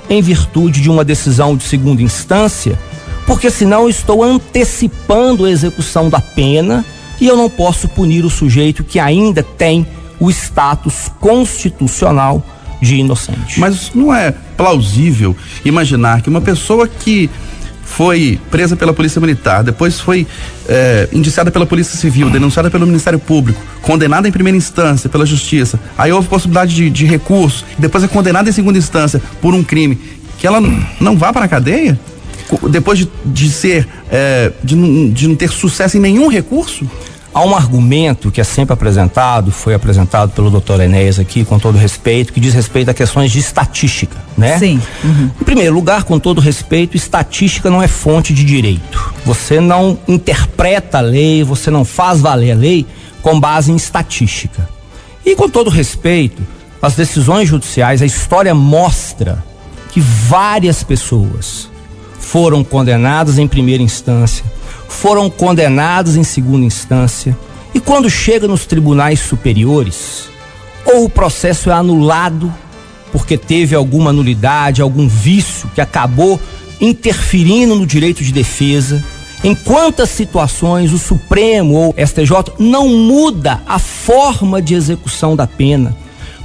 em 0.09 0.21
virtude 0.21 0.79
de 0.79 0.89
uma 0.89 1.03
decisão 1.03 1.57
de 1.57 1.65
segunda 1.65 2.01
instância, 2.01 2.79
porque 3.25 3.51
senão 3.51 3.81
eu 3.81 3.89
estou 3.89 4.23
antecipando 4.23 5.43
a 5.43 5.51
execução 5.51 6.09
da 6.09 6.21
pena 6.21 6.85
e 7.19 7.27
eu 7.27 7.35
não 7.35 7.49
posso 7.49 7.89
punir 7.89 8.23
o 8.23 8.29
sujeito 8.29 8.85
que 8.85 8.97
ainda 8.97 9.43
tem 9.43 9.85
o 10.21 10.29
status 10.31 11.11
constitucional 11.19 12.41
de 12.81 12.95
inocente. 12.95 13.59
Mas 13.59 13.91
não 13.93 14.13
é 14.13 14.33
plausível 14.57 15.35
imaginar 15.63 16.21
que 16.21 16.29
uma 16.29 16.41
pessoa 16.41 16.87
que 16.87 17.29
foi 17.87 18.39
presa 18.51 18.75
pela 18.75 18.93
Polícia 18.93 19.19
Militar, 19.19 19.63
depois 19.63 19.99
foi 19.99 20.27
é, 20.67 21.07
indiciada 21.13 21.49
pela 21.49 21.65
Polícia 21.65 21.97
Civil, 21.97 22.29
denunciada 22.29 22.69
pelo 22.69 22.85
Ministério 22.85 23.17
Público, 23.17 23.59
condenada 23.81 24.27
em 24.27 24.31
primeira 24.31 24.57
instância 24.57 25.09
pela 25.09 25.25
Justiça, 25.25 25.79
aí 25.97 26.11
houve 26.11 26.27
possibilidade 26.27 26.75
de, 26.75 26.89
de 26.89 27.05
recurso, 27.05 27.65
depois 27.77 28.03
é 28.03 28.07
condenada 28.07 28.49
em 28.49 28.51
segunda 28.51 28.77
instância 28.77 29.21
por 29.41 29.53
um 29.53 29.63
crime, 29.63 29.97
que 30.37 30.45
ela 30.45 30.61
não 30.99 31.17
vá 31.17 31.31
para 31.31 31.45
a 31.45 31.47
cadeia? 31.47 31.97
Depois 32.69 32.99
de, 32.99 33.09
de 33.25 33.49
ser, 33.49 33.87
é, 34.11 34.51
de, 34.63 34.75
de 35.11 35.27
não 35.27 35.35
ter 35.35 35.49
sucesso 35.49 35.97
em 35.97 35.99
nenhum 35.99 36.29
recurso? 36.29 36.85
Há 37.37 37.41
um 37.41 37.55
argumento 37.55 38.31
que 38.31 38.41
é 38.41 38.43
sempre 38.43 38.73
apresentado, 38.73 39.51
foi 39.51 39.75
apresentado 39.75 40.31
pelo 40.31 40.49
doutor 40.49 40.81
Enéas 40.81 41.19
aqui, 41.19 41.45
com 41.45 41.59
todo 41.59 41.77
respeito, 41.77 42.33
que 42.33 42.39
diz 42.39 42.51
respeito 42.51 42.89
a 42.89 42.95
questões 42.95 43.31
de 43.31 43.37
estatística, 43.37 44.17
né? 44.35 44.57
Sim. 44.57 44.81
Uhum. 45.03 45.29
Em 45.39 45.43
primeiro 45.43 45.75
lugar, 45.75 46.03
com 46.03 46.17
todo 46.17 46.41
respeito, 46.41 46.97
estatística 46.97 47.69
não 47.69 47.79
é 47.79 47.87
fonte 47.87 48.33
de 48.33 48.43
direito. 48.43 49.13
Você 49.23 49.61
não 49.61 49.99
interpreta 50.07 50.97
a 50.97 51.01
lei, 51.01 51.43
você 51.43 51.69
não 51.69 51.85
faz 51.85 52.21
valer 52.21 52.53
a 52.53 52.55
lei 52.55 52.87
com 53.21 53.39
base 53.39 53.71
em 53.71 53.75
estatística. 53.75 54.67
E 55.23 55.35
com 55.35 55.47
todo 55.47 55.69
respeito, 55.69 56.41
as 56.81 56.95
decisões 56.95 57.47
judiciais, 57.47 58.01
a 58.01 58.05
história 58.07 58.55
mostra 58.55 59.45
que 59.91 60.01
várias 60.01 60.81
pessoas 60.81 61.69
foram 62.19 62.63
condenadas 62.63 63.37
em 63.37 63.47
primeira 63.47 63.83
instância, 63.83 64.43
foram 64.87 65.29
condenados 65.29 66.15
em 66.15 66.23
segunda 66.23 66.65
instância 66.65 67.37
e 67.73 67.79
quando 67.79 68.09
chega 68.09 68.47
nos 68.47 68.65
tribunais 68.65 69.19
superiores, 69.19 70.29
ou 70.85 71.05
o 71.05 71.09
processo 71.09 71.69
é 71.69 71.73
anulado 71.73 72.53
porque 73.11 73.37
teve 73.37 73.75
alguma 73.75 74.11
nulidade, 74.11 74.81
algum 74.81 75.07
vício 75.07 75.69
que 75.73 75.81
acabou 75.81 76.39
interferindo 76.79 77.75
no 77.75 77.85
direito 77.85 78.23
de 78.23 78.31
defesa. 78.31 79.03
Em 79.43 79.53
quantas 79.53 80.09
situações 80.09 80.91
o 80.91 80.97
Supremo 80.97 81.75
ou 81.75 81.95
STJ 81.97 82.53
não 82.59 82.89
muda 82.89 83.61
a 83.67 83.79
forma 83.79 84.61
de 84.61 84.73
execução 84.73 85.35
da 85.35 85.45
pena? 85.45 85.95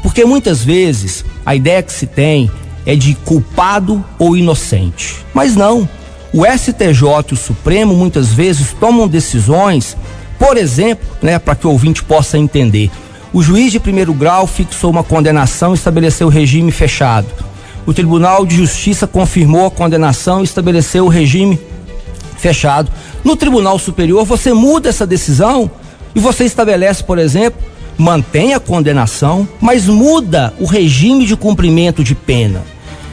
Porque 0.03 0.25
muitas 0.25 0.63
vezes 0.63 1.25
a 1.45 1.55
ideia 1.55 1.83
que 1.83 1.93
se 1.93 2.07
tem 2.07 2.51
é 2.85 2.95
de 2.95 3.15
culpado 3.15 4.05
ou 4.19 4.37
inocente. 4.37 5.25
Mas 5.33 5.55
não. 5.55 5.89
O 6.35 6.47
STJ 6.47 7.31
e 7.31 7.35
o 7.35 7.37
Supremo 7.37 7.95
muitas 7.95 8.29
vezes 8.29 8.75
tomam 8.81 9.07
decisões, 9.07 9.97
por 10.39 10.57
exemplo, 10.57 11.07
né, 11.21 11.39
para 11.39 11.55
que 11.55 11.67
o 11.67 11.71
ouvinte 11.71 12.03
possa 12.03 12.39
entender. 12.39 12.91
O 13.35 13.43
juiz 13.43 13.71
de 13.71 13.79
primeiro 13.79 14.15
grau 14.15 14.47
fixou 14.47 14.91
uma 14.91 15.05
condenação 15.05 15.73
e 15.73 15.75
estabeleceu 15.75 16.29
o 16.29 16.31
regime 16.31 16.71
fechado. 16.71 17.27
O 17.85 17.93
Tribunal 17.93 18.47
de 18.47 18.57
Justiça 18.57 19.07
confirmou 19.07 19.67
a 19.67 19.71
condenação 19.71 20.41
e 20.41 20.45
estabeleceu 20.45 21.05
o 21.05 21.09
regime 21.09 21.61
fechado. 22.39 22.91
No 23.23 23.37
Tribunal 23.37 23.79
Superior, 23.79 24.25
você 24.25 24.55
muda 24.55 24.89
essa 24.89 25.07
decisão 25.07 25.71
e 26.15 26.21
você 26.21 26.45
estabelece, 26.45 27.05
por 27.05 27.19
exemplo, 27.19 27.61
mantém 27.99 28.55
a 28.55 28.61
condenação, 28.61 29.47
mas 29.61 29.87
muda 29.87 30.55
o 30.59 30.65
regime 30.65 31.27
de 31.27 31.37
cumprimento 31.37 32.03
de 32.03 32.15
pena. 32.15 32.63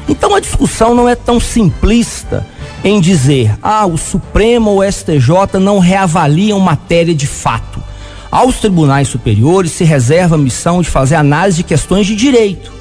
Então 0.08 0.34
a 0.34 0.40
discussão 0.40 0.96
não 0.96 1.08
é 1.08 1.16
tão 1.16 1.40
simplista 1.40 2.46
em 2.84 3.00
dizer, 3.02 3.58
ah, 3.62 3.86
o 3.86 3.98
Supremo 3.98 4.72
ou 4.72 4.80
o 4.80 4.92
STJ 4.92 5.60
não 5.60 5.80
reavaliam 5.80 6.60
matéria 6.60 7.14
de 7.14 7.28
fato. 7.28 7.84
Aos 8.32 8.58
tribunais 8.58 9.08
superiores 9.08 9.72
se 9.72 9.84
reserva 9.84 10.36
a 10.36 10.38
missão 10.38 10.82
de 10.82 10.90
fazer 10.90 11.16
análise 11.16 11.58
de 11.58 11.64
questões 11.64 12.06
de 12.06 12.16
direito. 12.16 12.72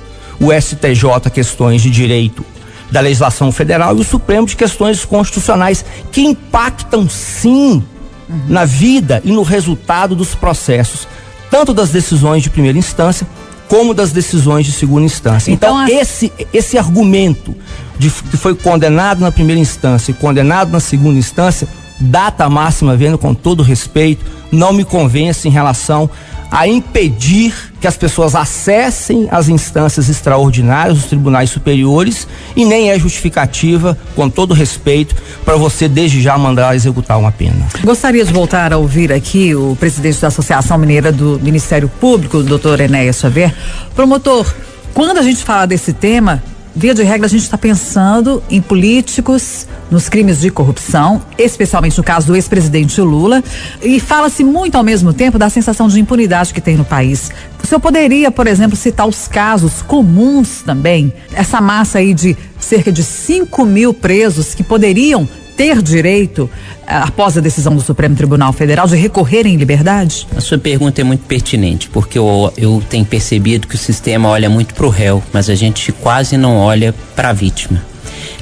O 0.41 0.53
STJ, 0.53 1.31
questões 1.33 1.83
de 1.83 1.91
direito 1.91 2.45
da 2.91 3.01
legislação 3.01 3.51
federal, 3.51 3.97
e 3.97 4.01
o 4.01 4.05
Supremo 4.05 4.47
de 4.47 4.57
questões 4.57 5.05
constitucionais, 5.05 5.85
que 6.13 6.23
impactam 6.23 7.09
sim 7.09 7.83
uhum. 8.29 8.41
na 8.49 8.65
vida 8.65 9.21
e 9.25 9.33
no 9.33 9.43
resultado 9.43 10.15
dos 10.15 10.35
processos, 10.35 11.07
tanto 11.51 11.75
das 11.75 11.91
decisões 11.91 12.43
de 12.43 12.51
primeira 12.51 12.79
instância 12.79 13.27
como 13.69 13.95
das 13.95 14.13
decisões 14.13 14.67
de 14.67 14.73
segunda 14.73 15.05
instância. 15.05 15.53
Então, 15.53 15.85
então 15.85 16.01
esse, 16.01 16.33
esse 16.53 16.79
argumento 16.79 17.55
de 17.99 18.11
que 18.11 18.37
foi 18.37 18.55
condenado 18.55 19.21
na 19.21 19.31
primeira 19.31 19.61
instância 19.61 20.11
e 20.11 20.15
condenado 20.15 20.71
na 20.71 20.81
segunda 20.81 21.19
instância, 21.19 21.69
data 22.01 22.49
máxima, 22.49 22.97
vendo 22.97 23.19
com 23.19 23.35
todo 23.35 23.63
respeito, 23.63 24.25
não 24.51 24.73
me 24.73 24.85
convence 24.85 25.49
em 25.49 25.51
relação 25.51 26.09
a 26.51 26.67
impedir 26.67 27.55
que 27.81 27.87
as 27.87 27.97
pessoas 27.97 28.35
acessem 28.35 29.29
as 29.31 29.49
instâncias 29.49 30.09
extraordinárias, 30.09 30.99
os 30.99 31.05
tribunais 31.05 31.51
superiores, 31.51 32.27
e 32.57 32.65
nem 32.65 32.91
é 32.91 32.99
justificativa, 32.99 33.97
com 34.17 34.29
todo 34.29 34.55
respeito, 34.55 35.15
para 35.45 35.57
você 35.57 35.89
desde 35.89 36.21
já 36.23 36.37
mandar 36.39 36.75
executar 36.75 37.19
uma 37.19 37.31
pena. 37.31 37.67
Gostaria 37.85 38.25
de 38.25 38.33
voltar 38.33 38.73
a 38.73 38.79
ouvir 38.79 39.13
aqui 39.13 39.55
o 39.55 39.77
presidente 39.79 40.21
da 40.21 40.29
Associação 40.29 40.79
Mineira 40.79 41.13
do 41.13 41.39
Ministério 41.43 41.89
Público, 42.01 42.43
doutor 42.43 42.81
Enéas 42.81 43.17
Xavier. 43.17 43.55
Promotor, 43.95 44.47
quando 44.95 45.19
a 45.19 45.23
gente 45.23 45.45
fala 45.45 45.67
desse 45.67 45.93
tema, 45.93 46.43
via 46.75 46.95
de 46.95 47.03
regra, 47.03 47.27
a 47.27 47.29
gente 47.29 47.43
está 47.43 47.59
pensando 47.59 48.43
em 48.51 48.61
políticos, 48.61 49.67
nos 49.91 50.09
crimes 50.09 50.41
de 50.41 50.51
corrupção, 50.51 51.23
especialmente 51.39 51.97
no 51.97 52.05
caso 52.05 52.27
do 52.27 52.37
ex-presidente 52.37 53.01
Lula, 53.01 53.43
e 53.83 53.99
fala-se 53.99 54.45
muito 54.45 54.77
ao 54.77 54.85
mesmo 54.85 55.13
tempo 55.13 55.39
da 55.39 55.49
sensação 55.49 55.89
de 55.89 55.99
impunidade 55.99 56.53
que 56.53 56.61
tem 56.61 56.77
no 56.77 56.85
país. 56.85 57.31
O 57.63 57.67
senhor 57.67 57.81
poderia, 57.81 58.31
por 58.31 58.47
exemplo, 58.47 58.77
citar 58.77 59.07
os 59.07 59.27
casos 59.27 59.83
comuns 59.83 60.63
também? 60.63 61.13
Essa 61.33 61.61
massa 61.61 61.99
aí 61.99 62.15
de 62.15 62.37
cerca 62.61 62.93
de 62.93 63.03
5 63.03 63.65
mil 63.65 63.95
presos 63.95 64.55
que 64.55 64.63
poderiam 64.63 65.29
ter 65.59 65.83
direito, 65.83 66.49
eh, 66.87 66.95
após 66.95 67.37
a 67.37 67.41
decisão 67.41 67.75
do 67.75 67.83
Supremo 67.83 68.15
Tribunal 68.15 68.53
Federal, 68.53 68.87
de 68.87 68.95
recorrer 68.95 69.45
em 69.45 69.57
liberdade? 69.57 70.25
A 70.37 70.41
sua 70.41 70.57
pergunta 70.57 71.01
é 71.01 71.05
muito 71.05 71.25
pertinente, 71.27 71.89
porque 71.89 72.17
eu, 72.17 72.53
eu 72.57 72.81
tenho 72.89 73.05
percebido 73.05 73.67
que 73.67 73.75
o 73.75 73.79
sistema 73.79 74.29
olha 74.29 74.49
muito 74.49 74.73
para 74.73 74.87
o 74.87 74.89
réu, 74.89 75.21
mas 75.33 75.51
a 75.51 75.57
gente 75.57 75.91
quase 75.91 76.37
não 76.37 76.57
olha 76.57 76.95
para 77.17 77.31
a 77.31 77.33
vítima. 77.33 77.83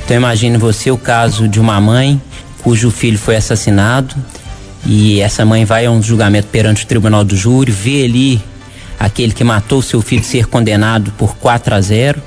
Então 0.04 0.14
imagine 0.14 0.58
você 0.58 0.90
o 0.90 0.98
caso 0.98 1.48
de 1.48 1.58
uma 1.58 1.80
mãe 1.80 2.20
cujo 2.62 2.90
filho 2.90 3.18
foi 3.18 3.36
assassinado 3.36 4.14
e 4.84 5.20
essa 5.20 5.42
mãe 5.44 5.64
vai 5.64 5.86
a 5.86 5.90
um 5.90 6.02
julgamento 6.02 6.48
perante 6.48 6.84
o 6.84 6.86
tribunal 6.86 7.24
do 7.24 7.34
júri, 7.34 7.72
vê 7.72 8.04
ali 8.04 8.42
aquele 9.00 9.32
que 9.32 9.42
matou 9.42 9.80
seu 9.80 10.02
filho 10.02 10.22
ser 10.22 10.46
condenado 10.46 11.10
por 11.12 11.34
4 11.36 11.74
a 11.74 11.80
0 11.80 12.22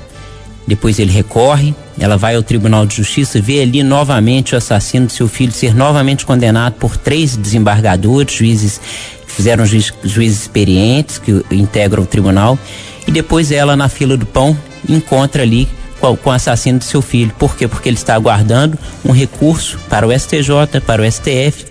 depois 0.70 1.00
ele 1.00 1.10
recorre, 1.10 1.74
ela 1.98 2.16
vai 2.16 2.36
ao 2.36 2.44
Tribunal 2.44 2.86
de 2.86 2.94
Justiça, 2.94 3.40
vê 3.40 3.60
ali 3.60 3.82
novamente 3.82 4.54
o 4.54 4.56
assassino 4.56 5.06
do 5.06 5.12
seu 5.12 5.26
filho 5.26 5.50
ser 5.50 5.74
novamente 5.74 6.24
condenado 6.24 6.74
por 6.74 6.96
três 6.96 7.36
desembargadores, 7.36 8.32
juízes 8.32 8.80
que 9.26 9.32
fizeram 9.32 9.66
juiz, 9.66 9.92
juízes 10.04 10.42
experientes 10.42 11.18
que 11.18 11.44
integram 11.50 12.04
o 12.04 12.06
tribunal, 12.06 12.56
e 13.04 13.10
depois 13.10 13.50
ela 13.50 13.74
na 13.74 13.88
fila 13.88 14.16
do 14.16 14.24
pão 14.24 14.56
encontra 14.88 15.42
ali 15.42 15.68
com, 15.98 16.16
com 16.16 16.30
o 16.30 16.32
assassino 16.32 16.78
do 16.78 16.84
seu 16.84 17.02
filho. 17.02 17.34
Por 17.36 17.56
quê? 17.56 17.66
Porque 17.66 17.88
ele 17.88 17.96
está 17.96 18.14
aguardando 18.14 18.78
um 19.04 19.10
recurso 19.10 19.76
para 19.88 20.06
o 20.06 20.16
STJ, 20.16 20.80
para 20.86 21.02
o 21.02 21.10
STF, 21.10 21.66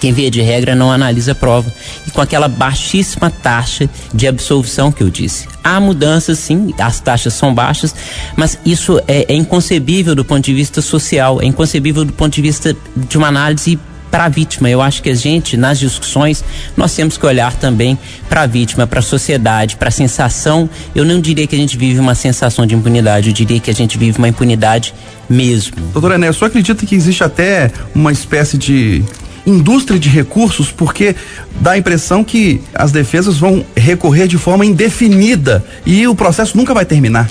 quem 0.00 0.12
via 0.12 0.30
de 0.30 0.40
regra 0.40 0.74
não 0.74 0.90
analisa 0.90 1.32
a 1.32 1.34
prova. 1.34 1.72
E 2.06 2.10
com 2.10 2.20
aquela 2.20 2.48
baixíssima 2.48 3.30
taxa 3.30 3.88
de 4.12 4.26
absolvição 4.26 4.90
que 4.90 5.02
eu 5.02 5.10
disse. 5.10 5.46
Há 5.62 5.78
mudanças, 5.78 6.38
sim, 6.38 6.74
as 6.78 7.00
taxas 7.00 7.34
são 7.34 7.54
baixas, 7.54 7.94
mas 8.34 8.58
isso 8.64 8.98
é, 9.06 9.26
é 9.28 9.34
inconcebível 9.34 10.14
do 10.14 10.24
ponto 10.24 10.44
de 10.44 10.54
vista 10.54 10.80
social, 10.80 11.40
é 11.40 11.44
inconcebível 11.44 12.04
do 12.04 12.12
ponto 12.12 12.34
de 12.34 12.42
vista 12.42 12.74
de 12.96 13.18
uma 13.18 13.28
análise 13.28 13.78
para 14.10 14.24
a 14.24 14.28
vítima. 14.28 14.68
Eu 14.68 14.82
acho 14.82 15.02
que 15.02 15.10
a 15.10 15.14
gente, 15.14 15.56
nas 15.56 15.78
discussões, 15.78 16.44
nós 16.76 16.94
temos 16.94 17.16
que 17.16 17.24
olhar 17.24 17.54
também 17.54 17.98
para 18.28 18.42
a 18.42 18.46
vítima, 18.46 18.86
para 18.86 18.98
a 18.98 19.02
sociedade, 19.02 19.76
para 19.76 19.88
a 19.88 19.92
sensação. 19.92 20.68
Eu 20.94 21.04
não 21.04 21.20
diria 21.20 21.46
que 21.46 21.54
a 21.54 21.58
gente 21.58 21.76
vive 21.76 22.00
uma 22.00 22.14
sensação 22.14 22.66
de 22.66 22.74
impunidade, 22.74 23.28
eu 23.28 23.34
diria 23.34 23.60
que 23.60 23.70
a 23.70 23.74
gente 23.74 23.96
vive 23.96 24.18
uma 24.18 24.28
impunidade 24.28 24.92
mesmo. 25.28 25.76
Doutora 25.92 26.16
Enéa, 26.16 26.32
só 26.32 26.46
acredita 26.46 26.84
que 26.84 26.94
existe 26.94 27.22
até 27.22 27.70
uma 27.94 28.10
espécie 28.10 28.58
de 28.58 29.04
indústria 29.46 29.98
de 29.98 30.08
recursos, 30.08 30.70
porque 30.70 31.14
dá 31.60 31.72
a 31.72 31.78
impressão 31.78 32.22
que 32.22 32.60
as 32.74 32.92
defesas 32.92 33.38
vão 33.38 33.64
recorrer 33.76 34.26
de 34.26 34.38
forma 34.38 34.64
indefinida 34.64 35.64
e 35.84 36.06
o 36.06 36.14
processo 36.14 36.56
nunca 36.56 36.74
vai 36.74 36.84
terminar. 36.84 37.28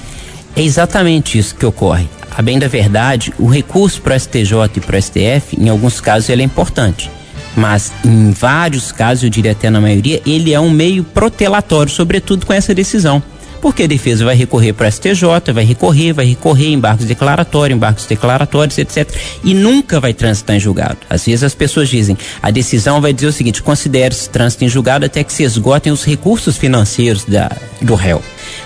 É 0.56 0.62
exatamente 0.62 1.38
isso 1.38 1.56
que 1.56 1.66
ocorre. 1.66 2.08
A 2.36 2.42
bem 2.42 2.60
da 2.60 2.68
verdade, 2.68 3.34
o 3.38 3.48
recurso 3.48 4.02
para 4.02 4.16
o 4.16 4.20
STJ 4.20 4.54
e 4.76 4.80
para 4.80 4.98
o 4.98 5.02
STF, 5.02 5.58
em 5.60 5.70
alguns 5.70 6.00
casos, 6.00 6.30
ele 6.30 6.42
é 6.42 6.46
importante. 6.46 7.10
Mas 7.56 7.92
em 8.06 8.32
vários 8.32 8.92
casos, 8.92 9.24
eu 9.24 9.30
diria 9.30 9.52
até 9.52 9.70
na 9.70 9.82
maioria, 9.82 10.22
ele 10.26 10.54
é 10.54 10.60
um 10.60 10.70
meio 10.70 11.04
protelatório, 11.04 11.92
sobretudo 11.92 12.46
com 12.46 12.54
essa 12.54 12.74
decisão 12.74 13.22
porque 13.60 13.84
a 13.84 13.88
defesa 13.88 14.26
vai 14.26 14.36
recorrer 14.36 14.74
para 14.74 14.90
STJ, 14.90 15.52
vai 15.54 15.64
recorrer, 15.64 16.14
vai 16.14 16.26
recorrer 16.26 16.68
em 16.68 16.74
embargos 16.74 17.06
declaratórios, 17.06 17.76
embargos 17.76 18.06
declaratórios, 18.06 18.78
etc. 18.78 19.10
E 19.44 19.54
nunca 19.54 20.00
vai 20.00 20.14
transitar 20.14 20.56
em 20.56 20.60
julgado. 20.60 20.98
Às 21.10 21.26
vezes 21.26 21.44
as 21.44 21.54
pessoas 21.54 21.90
dizem, 21.90 22.18
a 22.42 22.50
decisão 22.52 23.02
vai 23.02 23.14
dizer 23.14 23.28
o 23.28 23.32
seguinte, 23.32 23.62
considere-se 23.62 24.30
trânsito 24.30 24.64
em 24.66 24.70
julgado 24.70 25.06
até 25.06 25.24
que 25.24 25.34
se 25.34 25.44
esgotem 25.44 25.92
os 25.92 26.04
recursos 26.04 26.58
financeiros 26.58 27.26
da, 27.26 27.52
do 27.82 27.96
réu. 27.96 28.22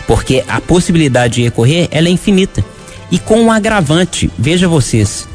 Porque 0.07 0.43
a 0.47 0.61
possibilidade 0.61 1.35
de 1.35 1.43
recorrer, 1.43 1.87
ela 1.91 2.07
é 2.07 2.11
infinita. 2.11 2.63
E 3.11 3.19
com 3.19 3.41
um 3.41 3.51
agravante, 3.51 4.29
veja 4.37 4.67
vocês, 4.67 5.27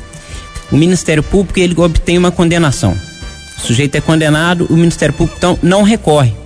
o 0.70 0.76
Ministério 0.76 1.22
Público, 1.22 1.58
ele 1.58 1.74
obtém 1.78 2.18
uma 2.18 2.30
condenação. 2.30 2.96
O 3.56 3.60
sujeito 3.60 3.96
é 3.96 4.00
condenado, 4.00 4.66
o 4.70 4.76
Ministério 4.76 5.14
Público 5.14 5.36
então 5.38 5.58
não 5.62 5.82
recorre 5.82 6.37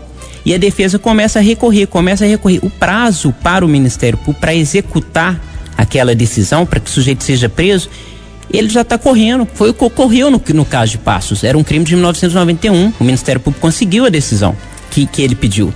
e 0.45 0.55
a 0.55 0.59
defesa 0.59 0.99
começa 0.99 1.39
a 1.39 1.43
recorrer, 1.43 1.87
começa 1.87 2.25
a 2.25 2.29
recorrer. 2.29 2.61
O 2.63 2.71
prazo 2.71 3.33
para 3.43 3.65
o 3.65 3.69
Ministério 3.69 4.19
Público 4.19 4.41
para 4.41 4.55
executar 4.55 5.41
aquela 5.77 6.15
decisão, 6.15 6.67
para 6.67 6.81
que 6.81 6.91
o 6.91 6.93
sujeito 6.93 7.23
seja 7.23 7.49
preso, 7.49 7.89
ele 8.53 8.69
já 8.69 8.83
está 8.83 8.99
correndo. 8.99 9.47
Foi 9.55 9.71
o 9.71 9.75
que 9.75 9.85
ocorreu 9.85 10.31
no, 10.31 10.43
no 10.55 10.65
caso 10.65 10.93
de 10.93 10.99
Passos. 10.99 11.45
Era 11.45 11.57
um 11.57 11.63
crime 11.63 11.85
de 11.85 11.95
1991. 11.95 12.93
O 12.99 13.05
Ministério 13.05 13.41
Público 13.41 13.61
conseguiu 13.61 14.05
a 14.05 14.09
decisão 14.09 14.57
que, 14.91 15.07
que 15.07 15.23
ele 15.23 15.35
pediu. 15.35 15.73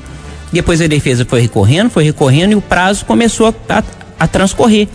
Depois 0.52 0.80
a 0.80 0.87
defesa 0.87 1.25
foi 1.25 1.40
recorrendo, 1.40 1.90
foi 1.90 2.04
recorrendo 2.04 2.52
e 2.52 2.54
o 2.54 2.61
prazo 2.61 3.04
começou 3.04 3.46
a, 3.46 3.54
a, 3.68 3.82
a 4.20 4.28
transcorrer. 4.28 4.88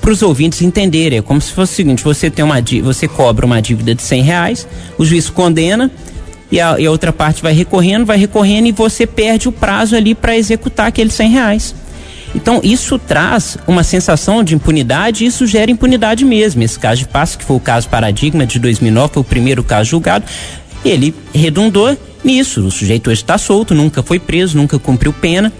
Para 0.00 0.12
os 0.12 0.22
ouvintes 0.22 0.62
entenderem, 0.62 1.18
é 1.18 1.22
como 1.22 1.40
se 1.40 1.52
fosse 1.52 1.72
o 1.72 1.76
seguinte: 1.76 2.04
você 2.04 2.30
tem 2.30 2.44
uma 2.44 2.62
você 2.82 3.08
cobra 3.08 3.44
uma 3.44 3.60
dívida 3.60 3.94
de 3.94 4.02
100 4.02 4.22
reais, 4.22 4.68
o 4.96 5.04
juiz 5.04 5.28
condena 5.28 5.90
e 6.50 6.60
a, 6.60 6.78
e 6.78 6.86
a 6.86 6.90
outra 6.90 7.12
parte 7.12 7.42
vai 7.42 7.52
recorrendo, 7.52 8.06
vai 8.06 8.16
recorrendo 8.16 8.66
e 8.66 8.72
você 8.72 9.06
perde 9.06 9.48
o 9.48 9.52
prazo 9.52 9.96
ali 9.96 10.14
para 10.14 10.36
executar 10.36 10.86
aqueles 10.86 11.14
100 11.14 11.30
reais. 11.30 11.74
Então, 12.34 12.60
isso 12.62 12.98
traz 12.98 13.56
uma 13.66 13.82
sensação 13.82 14.44
de 14.44 14.54
impunidade 14.54 15.24
e 15.24 15.28
isso 15.28 15.46
gera 15.46 15.70
impunidade 15.70 16.24
mesmo. 16.24 16.62
Esse 16.62 16.78
caso 16.78 17.00
de 17.00 17.08
passo, 17.08 17.38
que 17.38 17.44
foi 17.44 17.56
o 17.56 17.60
caso 17.60 17.88
paradigma 17.88 18.44
de 18.44 18.58
2009, 18.58 19.14
foi 19.14 19.20
o 19.22 19.24
primeiro 19.24 19.64
caso 19.64 19.90
julgado, 19.90 20.26
ele 20.84 21.14
redundou 21.34 21.96
nisso. 22.22 22.60
O 22.66 22.70
sujeito 22.70 23.10
hoje 23.10 23.22
está 23.22 23.38
solto, 23.38 23.74
nunca 23.74 24.02
foi 24.02 24.18
preso, 24.18 24.56
nunca 24.56 24.78
cumpriu 24.78 25.12
pena. 25.12 25.52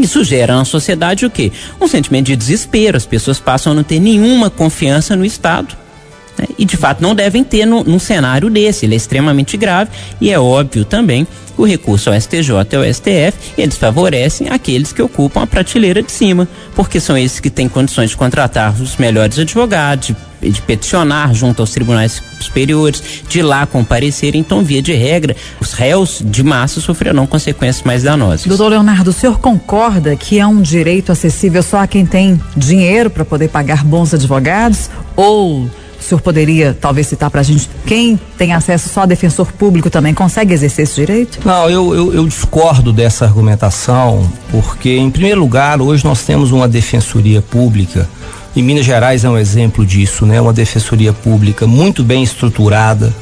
Isso 0.00 0.24
gera 0.24 0.56
na 0.56 0.64
sociedade 0.64 1.26
o 1.26 1.30
quê? 1.30 1.52
Um 1.80 1.86
sentimento 1.86 2.26
de 2.26 2.36
desespero. 2.36 2.96
As 2.96 3.06
pessoas 3.06 3.38
passam 3.38 3.72
a 3.72 3.76
não 3.76 3.84
ter 3.84 4.00
nenhuma 4.00 4.50
confiança 4.50 5.14
no 5.14 5.24
Estado. 5.24 5.76
Né? 6.38 6.46
E 6.58 6.64
de 6.64 6.76
fato 6.76 7.02
não 7.02 7.14
devem 7.14 7.44
ter 7.44 7.66
no, 7.66 7.84
num 7.84 7.98
cenário 7.98 8.50
desse. 8.50 8.86
Ele 8.86 8.94
é 8.94 8.96
extremamente 8.96 9.56
grave 9.56 9.90
e 10.20 10.30
é 10.30 10.38
óbvio 10.38 10.84
também 10.84 11.26
o 11.56 11.64
recurso 11.64 12.10
ao 12.10 12.20
STJ 12.20 12.50
e 12.72 12.76
ao 12.76 12.84
STF, 12.84 13.52
eles 13.56 13.76
favorecem 13.76 14.48
aqueles 14.48 14.92
que 14.92 15.02
ocupam 15.02 15.42
a 15.42 15.46
prateleira 15.46 16.02
de 16.02 16.10
cima, 16.10 16.48
porque 16.74 16.98
são 16.98 17.16
esses 17.16 17.40
que 17.40 17.50
têm 17.50 17.68
condições 17.68 18.10
de 18.10 18.16
contratar 18.16 18.74
os 18.80 18.96
melhores 18.96 19.38
advogados, 19.38 20.08
de, 20.40 20.50
de 20.50 20.60
peticionar 20.62 21.32
junto 21.32 21.62
aos 21.62 21.70
tribunais 21.70 22.20
superiores, 22.40 23.02
de 23.28 23.40
lá 23.40 23.66
comparecer. 23.66 24.34
Então, 24.34 24.62
via 24.62 24.82
de 24.82 24.92
regra, 24.92 25.36
os 25.60 25.72
réus 25.72 26.20
de 26.24 26.42
massa 26.42 26.80
sofrerão 26.80 27.26
consequências 27.26 27.84
mais 27.84 28.02
danosas. 28.02 28.46
Doutor 28.46 28.68
Leonardo, 28.70 29.10
o 29.10 29.12
senhor 29.12 29.38
concorda 29.38 30.16
que 30.16 30.38
é 30.38 30.46
um 30.46 30.60
direito 30.60 31.12
acessível 31.12 31.62
só 31.62 31.78
a 31.78 31.86
quem 31.86 32.04
tem 32.04 32.40
dinheiro 32.56 33.10
para 33.10 33.24
poder 33.24 33.48
pagar 33.48 33.84
bons 33.84 34.12
advogados? 34.12 34.90
Ou 35.16 35.70
o 36.04 36.08
senhor 36.08 36.20
poderia 36.20 36.76
talvez 36.78 37.06
citar 37.06 37.30
para 37.30 37.40
a 37.40 37.44
gente 37.44 37.68
quem 37.86 38.18
tem 38.36 38.52
acesso 38.52 38.88
só 38.88 39.02
a 39.02 39.06
defensor 39.06 39.50
público 39.52 39.88
também 39.88 40.12
consegue 40.12 40.52
exercer 40.52 40.84
esse 40.84 40.96
direito? 40.96 41.40
Não, 41.44 41.68
eu, 41.70 41.94
eu, 41.94 42.14
eu, 42.14 42.26
discordo 42.26 42.92
dessa 42.92 43.24
argumentação, 43.24 44.30
porque, 44.50 44.96
em 44.96 45.10
primeiro 45.10 45.40
lugar, 45.40 45.80
hoje 45.80 46.04
nós 46.04 46.22
temos 46.22 46.52
uma 46.52 46.68
defensoria 46.68 47.40
pública, 47.40 48.08
e 48.54 48.62
Minas 48.62 48.84
Gerais 48.84 49.24
é 49.24 49.28
um 49.28 49.38
exemplo 49.38 49.84
disso, 49.84 50.24
né? 50.26 50.40
Uma 50.40 50.52
defensoria 50.52 51.12
pública 51.12 51.66
muito 51.66 52.04
bem 52.04 52.22
estruturada, 52.22 53.12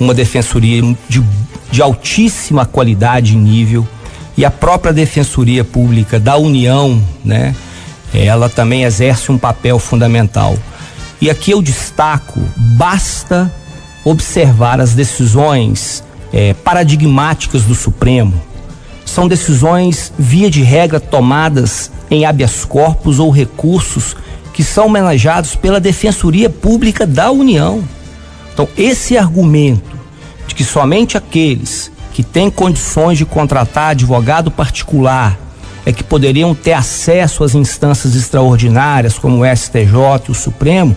uma 0.00 0.14
defensoria 0.14 0.82
de, 1.08 1.22
de 1.70 1.82
altíssima 1.82 2.64
qualidade 2.64 3.34
e 3.34 3.36
nível, 3.36 3.86
e 4.36 4.44
a 4.44 4.50
própria 4.50 4.92
defensoria 4.92 5.62
pública 5.62 6.18
da 6.18 6.36
União, 6.36 7.00
né? 7.24 7.54
Ela 8.14 8.48
também 8.48 8.84
exerce 8.84 9.30
um 9.30 9.38
papel 9.38 9.78
fundamental. 9.78 10.56
E 11.22 11.30
aqui 11.30 11.52
eu 11.52 11.62
destaco: 11.62 12.40
basta 12.76 13.48
observar 14.04 14.80
as 14.80 14.92
decisões 14.92 16.02
é, 16.32 16.52
paradigmáticas 16.52 17.62
do 17.62 17.76
Supremo. 17.76 18.34
São 19.06 19.28
decisões, 19.28 20.12
via 20.18 20.50
de 20.50 20.62
regra, 20.62 20.98
tomadas 20.98 21.92
em 22.10 22.24
habeas 22.24 22.64
corpus 22.64 23.20
ou 23.20 23.30
recursos 23.30 24.16
que 24.52 24.64
são 24.64 24.86
homenageados 24.86 25.54
pela 25.54 25.78
Defensoria 25.78 26.50
Pública 26.50 27.06
da 27.06 27.30
União. 27.30 27.84
Então, 28.52 28.68
esse 28.76 29.16
argumento 29.16 29.96
de 30.48 30.56
que 30.56 30.64
somente 30.64 31.16
aqueles 31.16 31.92
que 32.12 32.24
têm 32.24 32.50
condições 32.50 33.16
de 33.16 33.24
contratar 33.24 33.90
advogado 33.90 34.50
particular 34.50 35.38
é 35.86 35.92
que 35.92 36.02
poderiam 36.02 36.52
ter 36.52 36.72
acesso 36.72 37.44
às 37.44 37.54
instâncias 37.54 38.16
extraordinárias, 38.16 39.18
como 39.18 39.42
o 39.42 39.56
STJ 39.56 40.26
e 40.28 40.30
o 40.30 40.34
Supremo, 40.34 40.96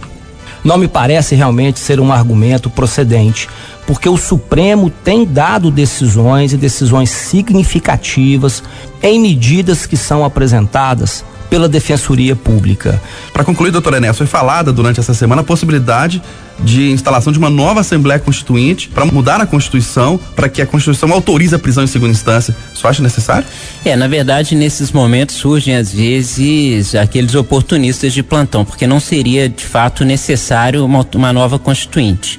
não 0.66 0.80
me 0.80 0.88
parece 0.88 1.36
realmente 1.36 1.80
ser 1.80 2.00
um 2.00 2.12
argumento 2.12 2.72
procedente, 2.72 3.48
porque 3.86 4.10
o 4.10 4.18
Supremo 4.18 4.90
tem 4.90 5.24
dado 5.24 5.70
decisões 5.70 6.54
e 6.54 6.58
decisões 6.58 7.12
significativas 7.12 8.64
em 9.02 9.20
medidas 9.20 9.86
que 9.86 9.96
são 9.96 10.26
apresentadas 10.26 11.24
pela 11.56 11.70
Defensoria 11.70 12.36
Pública. 12.36 13.02
Para 13.32 13.46
concluir, 13.46 13.72
doutor 13.72 13.94
Enéas, 13.94 14.18
foi 14.18 14.28
falada 14.28 14.74
durante 14.74 15.00
essa 15.00 15.14
semana 15.14 15.40
a 15.40 15.44
possibilidade 15.44 16.22
de 16.60 16.92
instalação 16.92 17.32
de 17.32 17.40
uma 17.40 17.50
nova 17.50 17.80
Assembleia 17.80 18.20
Constituinte 18.20 18.90
para 18.90 19.06
mudar 19.06 19.40
a 19.40 19.46
Constituição, 19.46 20.20
para 20.36 20.50
que 20.50 20.62
a 20.62 20.66
Constituição 20.66 21.14
autorize 21.14 21.56
a 21.56 21.60
prisão 21.60 21.86
em 21.86 21.88
segunda 21.88 22.12
instância. 22.12 22.54
Isso 22.74 22.86
acha 22.86 23.02
necessário? 23.02 23.48
É, 23.86 23.96
na 23.96 24.06
verdade, 24.06 24.54
nesses 24.54 24.92
momentos 24.92 25.36
surgem 25.36 25.78
às 25.78 25.94
vezes 25.94 26.94
aqueles 26.94 27.34
oportunistas 27.36 28.12
de 28.12 28.22
plantão, 28.22 28.66
porque 28.66 28.86
não 28.86 29.00
seria 29.00 29.48
de 29.48 29.64
fato 29.64 30.04
necessário 30.04 30.84
uma, 30.84 31.08
uma 31.16 31.32
nova 31.32 31.58
Constituinte. 31.58 32.38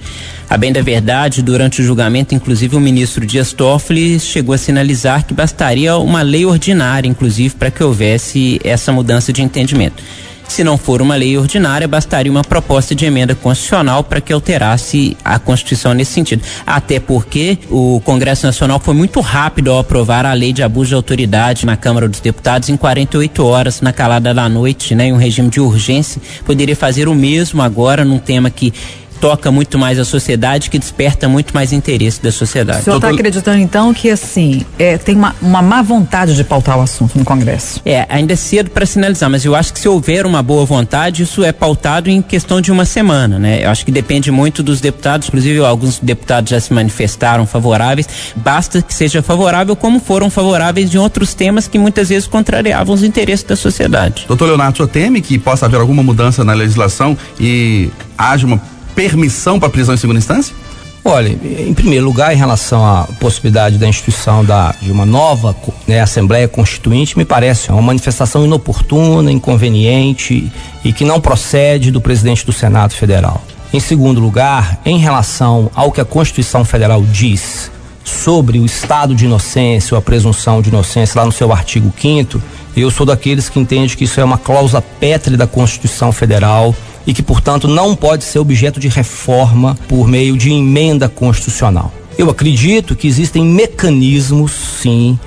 A 0.49 0.57
bem 0.57 0.73
da 0.73 0.81
verdade, 0.81 1.43
durante 1.43 1.81
o 1.81 1.85
julgamento, 1.85 2.35
inclusive 2.35 2.77
o 2.77 2.81
ministro 2.81 3.27
Dias 3.27 3.53
Toffoli 3.53 4.21
chegou 4.21 4.55
a 4.55 4.59
sinalizar 4.59 5.27
que 5.27 5.35
bastaria 5.35 5.97
uma 5.97 6.23
lei 6.23 6.47
ordinária, 6.47 7.09
inclusive, 7.09 7.55
para 7.55 7.71
que 7.71 7.83
houvesse 7.83 8.61
essa 8.63 8.93
mudança 8.93 9.33
de 9.33 9.43
entendimento. 9.43 10.03
Se 10.49 10.63
não 10.63 10.79
for 10.79 11.03
uma 11.03 11.17
lei 11.17 11.37
ordinária, 11.37 11.89
bastaria 11.89 12.31
uma 12.31 12.45
proposta 12.45 12.95
de 12.95 13.05
emenda 13.05 13.35
constitucional 13.35 14.05
para 14.05 14.21
que 14.21 14.33
alterasse 14.33 15.17
a 15.25 15.39
Constituição 15.39 15.93
nesse 15.93 16.13
sentido. 16.13 16.43
Até 16.65 17.01
porque 17.01 17.59
o 17.69 18.01
Congresso 18.05 18.47
Nacional 18.47 18.79
foi 18.79 18.95
muito 18.95 19.21
rápido 19.21 19.73
ao 19.73 19.81
aprovar 19.81 20.25
a 20.25 20.33
lei 20.33 20.53
de 20.53 20.63
abuso 20.63 20.91
de 20.91 20.95
autoridade 20.95 21.67
na 21.67 21.77
Câmara 21.77 22.09
dos 22.09 22.21
Deputados 22.21 22.69
em 22.69 22.77
48 22.77 23.45
horas, 23.45 23.81
na 23.81 23.93
calada 23.93 24.33
da 24.33 24.49
noite, 24.49 24.95
né, 24.95 25.09
em 25.09 25.13
um 25.13 25.17
regime 25.17 25.51
de 25.51 25.61
urgência. 25.61 26.23
Poderia 26.45 26.77
fazer 26.77 27.09
o 27.09 27.15
mesmo 27.15 27.61
agora 27.61 28.05
num 28.05 28.19
tema 28.19 28.49
que 28.49 28.73
toca 29.21 29.51
muito 29.51 29.79
mais 29.79 29.99
a 29.99 30.05
sociedade, 30.05 30.71
que 30.71 30.79
desperta 30.79 31.29
muito 31.29 31.55
mais 31.55 31.73
interesse 31.73 32.23
da 32.23 32.31
sociedade. 32.31 32.81
O 32.81 32.85
senhor 32.85 32.97
está 32.97 33.09
acreditando 33.09 33.59
então 33.59 33.93
que 33.93 34.11
assim 34.11 34.65
é, 34.79 34.99
tem 34.99 35.17
uma, 35.17 35.35
uma 35.41 35.63
má 35.63 35.83
vontade 35.83 36.35
de 36.35 36.45
pautar 36.45 36.79
o 36.79 36.83
assunto 36.83 37.19
no 37.19 37.25
Congresso? 37.25 37.81
É, 37.85 38.07
ainda 38.09 38.33
é 38.33 38.37
cedo 38.37 38.71
para 38.71 38.87
sinalizar, 38.87 39.31
mas 39.31 39.45
eu 39.45 39.55
acho 39.55 39.73
que 39.73 39.81
se 39.81 39.89
houver 39.89 40.27
uma 40.27 40.43
boa 40.43 40.65
vontade, 40.65 41.23
isso 41.23 41.43
é 41.45 41.53
pautado 41.53 42.09
em 42.09 42.21
questão 42.23 42.61
de 42.61 42.71
uma 42.71 42.85
semana, 42.85 43.39
né? 43.39 43.65
Eu 43.65 43.71
acho 43.71 43.85
que 43.85 43.91
depende 43.91 44.31
muito 44.31 44.63
dos 44.63 44.81
deputados, 44.81 45.29
inclusive 45.29 45.59
alguns 45.61 45.99
deputados 45.99 46.51
já 46.51 46.61
se 46.61 46.73
manifestaram 46.73 47.47
favoráveis, 47.47 48.09
basta 48.37 48.83
que 48.83 48.95
seja 48.95 49.23
favorável 49.23 49.75
como 49.75 50.01
foram 50.01 50.31
favoráveis 50.31 50.95
em 50.95 50.99
outros 50.99 51.35
temas 51.35 51.67
que 51.67 51.79
muitas 51.79 52.09
vezes 52.09 52.27
contrariavam 52.27 52.95
os 52.95 53.03
interesses 53.03 53.45
da 53.45 53.57
sociedade. 53.57 54.25
Doutor 54.29 54.47
Leonardo, 54.47 54.75
o 54.75 54.77
senhor 54.77 54.89
teme 54.89 55.21
que 55.21 55.39
possa 55.39 55.67
haver 55.67 55.81
alguma 55.81 56.03
mudança 56.03 56.45
na 56.45 56.53
legislação 56.53 57.17
e 57.41 57.91
haja 58.17 58.47
uma 58.47 58.61
permissão 58.97 59.61
para 59.61 59.69
prisão 59.69 59.95
em 59.95 59.99
segunda 59.99 60.19
instância? 60.19 60.57
Olha, 61.05 61.29
em 61.29 61.73
primeiro 61.73 62.05
lugar, 62.05 62.33
em 62.35 62.37
relação 62.37 62.85
à 62.85 63.05
possibilidade 63.21 63.79
da 63.79 63.87
instituição 63.87 64.45
da, 64.45 64.75
de 64.83 64.91
uma 64.91 65.07
nova 65.07 65.55
né, 65.87 66.01
Assembleia 66.01 66.49
Constituinte, 66.49 67.17
me 67.17 67.25
parece 67.25 67.71
uma 67.71 67.81
manifestação 67.81 68.45
inoportuna, 68.45 69.31
inconveniente 69.31 70.51
e 70.85 70.93
que 70.93 71.05
não 71.05 71.21
procede 71.21 71.93
do 71.93 72.01
presidente 72.01 72.45
do 72.45 72.53
Senado 72.53 72.93
Federal. 72.93 73.41
Em 73.73 73.79
segundo 73.79 74.21
lugar, 74.21 74.81
em 74.85 74.99
relação 74.99 75.71
ao 75.77 75.93
que 75.93 76.01
a 76.01 76.05
Constituição 76.05 76.65
Federal 76.65 77.01
diz 77.03 77.71
sobre 78.03 78.59
o 78.59 78.67
estado 78.67 79.15
de 79.15 79.27
inocência 79.27 79.95
ou 79.95 79.99
a 79.99 80.03
presunção 80.03 80.61
de 80.61 80.71
inocência, 80.71 81.21
lá 81.21 81.25
no 81.25 81.33
seu 81.33 81.53
artigo 81.53 81.93
5 81.97 82.43
eu 82.77 82.91
sou 82.91 83.07
daqueles 83.07 83.49
que 83.49 83.59
entende 83.59 83.97
que 83.97 84.05
isso 84.05 84.21
é 84.21 84.25
uma 84.25 84.37
cláusula 84.37 84.83
pétrea 84.83 85.37
da 85.37 85.47
Constituição 85.47 86.11
Federal 86.11 86.75
e 87.07 87.15
que, 87.15 87.23
portanto, 87.23 87.69
não 87.69 87.95
pode 87.95 88.25
ser 88.25 88.39
objeto 88.39 88.81
de 88.81 88.89
reforma 88.89 89.79
por 89.89 90.09
meio 90.09 90.37
de 90.37 90.51
emenda 90.51 91.09
constitucional. 91.09 91.93
Eu 92.19 92.29
acredito 92.31 92.97
que 92.97 93.07
existem 93.07 93.45
mecanismos, 93.45 94.53
sim, 94.81 95.19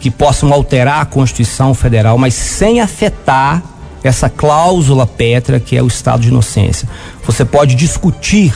que 0.00 0.10
possam 0.10 0.52
alterar 0.52 1.02
a 1.02 1.06
Constituição 1.06 1.74
Federal, 1.74 2.18
mas 2.18 2.34
sem 2.34 2.80
afetar 2.80 3.62
essa 4.02 4.28
cláusula 4.28 5.06
pétrea 5.06 5.60
que 5.60 5.76
é 5.76 5.82
o 5.82 5.86
estado 5.86 6.22
de 6.22 6.28
inocência. 6.28 6.88
Você 7.24 7.44
pode 7.44 7.74
discutir 7.74 8.54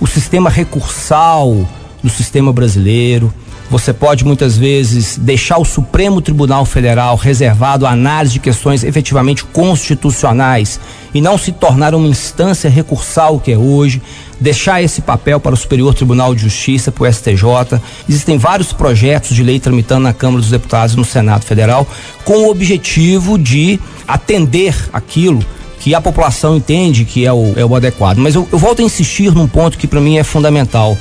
o 0.00 0.06
sistema 0.06 0.50
recursal 0.50 1.68
do 2.02 2.10
sistema 2.10 2.52
brasileiro, 2.52 3.32
você 3.70 3.92
pode 3.92 4.24
muitas 4.24 4.56
vezes 4.56 5.16
deixar 5.16 5.58
o 5.58 5.64
Supremo 5.64 6.20
Tribunal 6.20 6.64
Federal 6.64 7.16
reservado 7.16 7.86
à 7.86 7.90
análise 7.90 8.34
de 8.34 8.40
questões 8.40 8.84
efetivamente 8.84 9.44
constitucionais 9.44 10.78
e 11.14 11.20
não 11.20 11.38
se 11.38 11.52
tornar 11.52 11.94
uma 11.94 12.06
instância 12.06 12.68
recursal 12.68 13.40
que 13.40 13.52
é 13.52 13.58
hoje, 13.58 14.02
deixar 14.38 14.82
esse 14.82 15.00
papel 15.00 15.40
para 15.40 15.54
o 15.54 15.56
Superior 15.56 15.94
Tribunal 15.94 16.34
de 16.34 16.42
Justiça, 16.42 16.92
para 16.92 17.08
o 17.08 17.12
STJ. 17.12 17.80
Existem 18.08 18.36
vários 18.36 18.72
projetos 18.72 19.34
de 19.34 19.42
lei 19.42 19.58
tramitando 19.58 20.02
na 20.02 20.12
Câmara 20.12 20.40
dos 20.40 20.50
Deputados 20.50 20.94
e 20.94 20.98
no 20.98 21.04
Senado 21.04 21.44
Federal 21.44 21.86
com 22.24 22.44
o 22.44 22.50
objetivo 22.50 23.38
de 23.38 23.80
atender 24.06 24.76
aquilo 24.92 25.44
que 25.80 25.94
a 25.94 26.00
população 26.00 26.56
entende 26.56 27.04
que 27.04 27.26
é 27.26 27.32
o, 27.32 27.52
é 27.56 27.64
o 27.64 27.74
adequado. 27.74 28.18
Mas 28.18 28.34
eu, 28.34 28.48
eu 28.50 28.58
volto 28.58 28.80
a 28.80 28.84
insistir 28.84 29.32
num 29.32 29.48
ponto 29.48 29.78
que 29.78 29.86
para 29.86 30.00
mim 30.00 30.16
é 30.18 30.24
fundamental. 30.24 30.96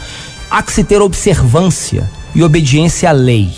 Há 0.50 0.62
que 0.62 0.72
se 0.72 0.84
ter 0.84 1.02
observância 1.02 2.10
e 2.36 2.44
obediência 2.44 3.10
à 3.10 3.12
lei. 3.12 3.50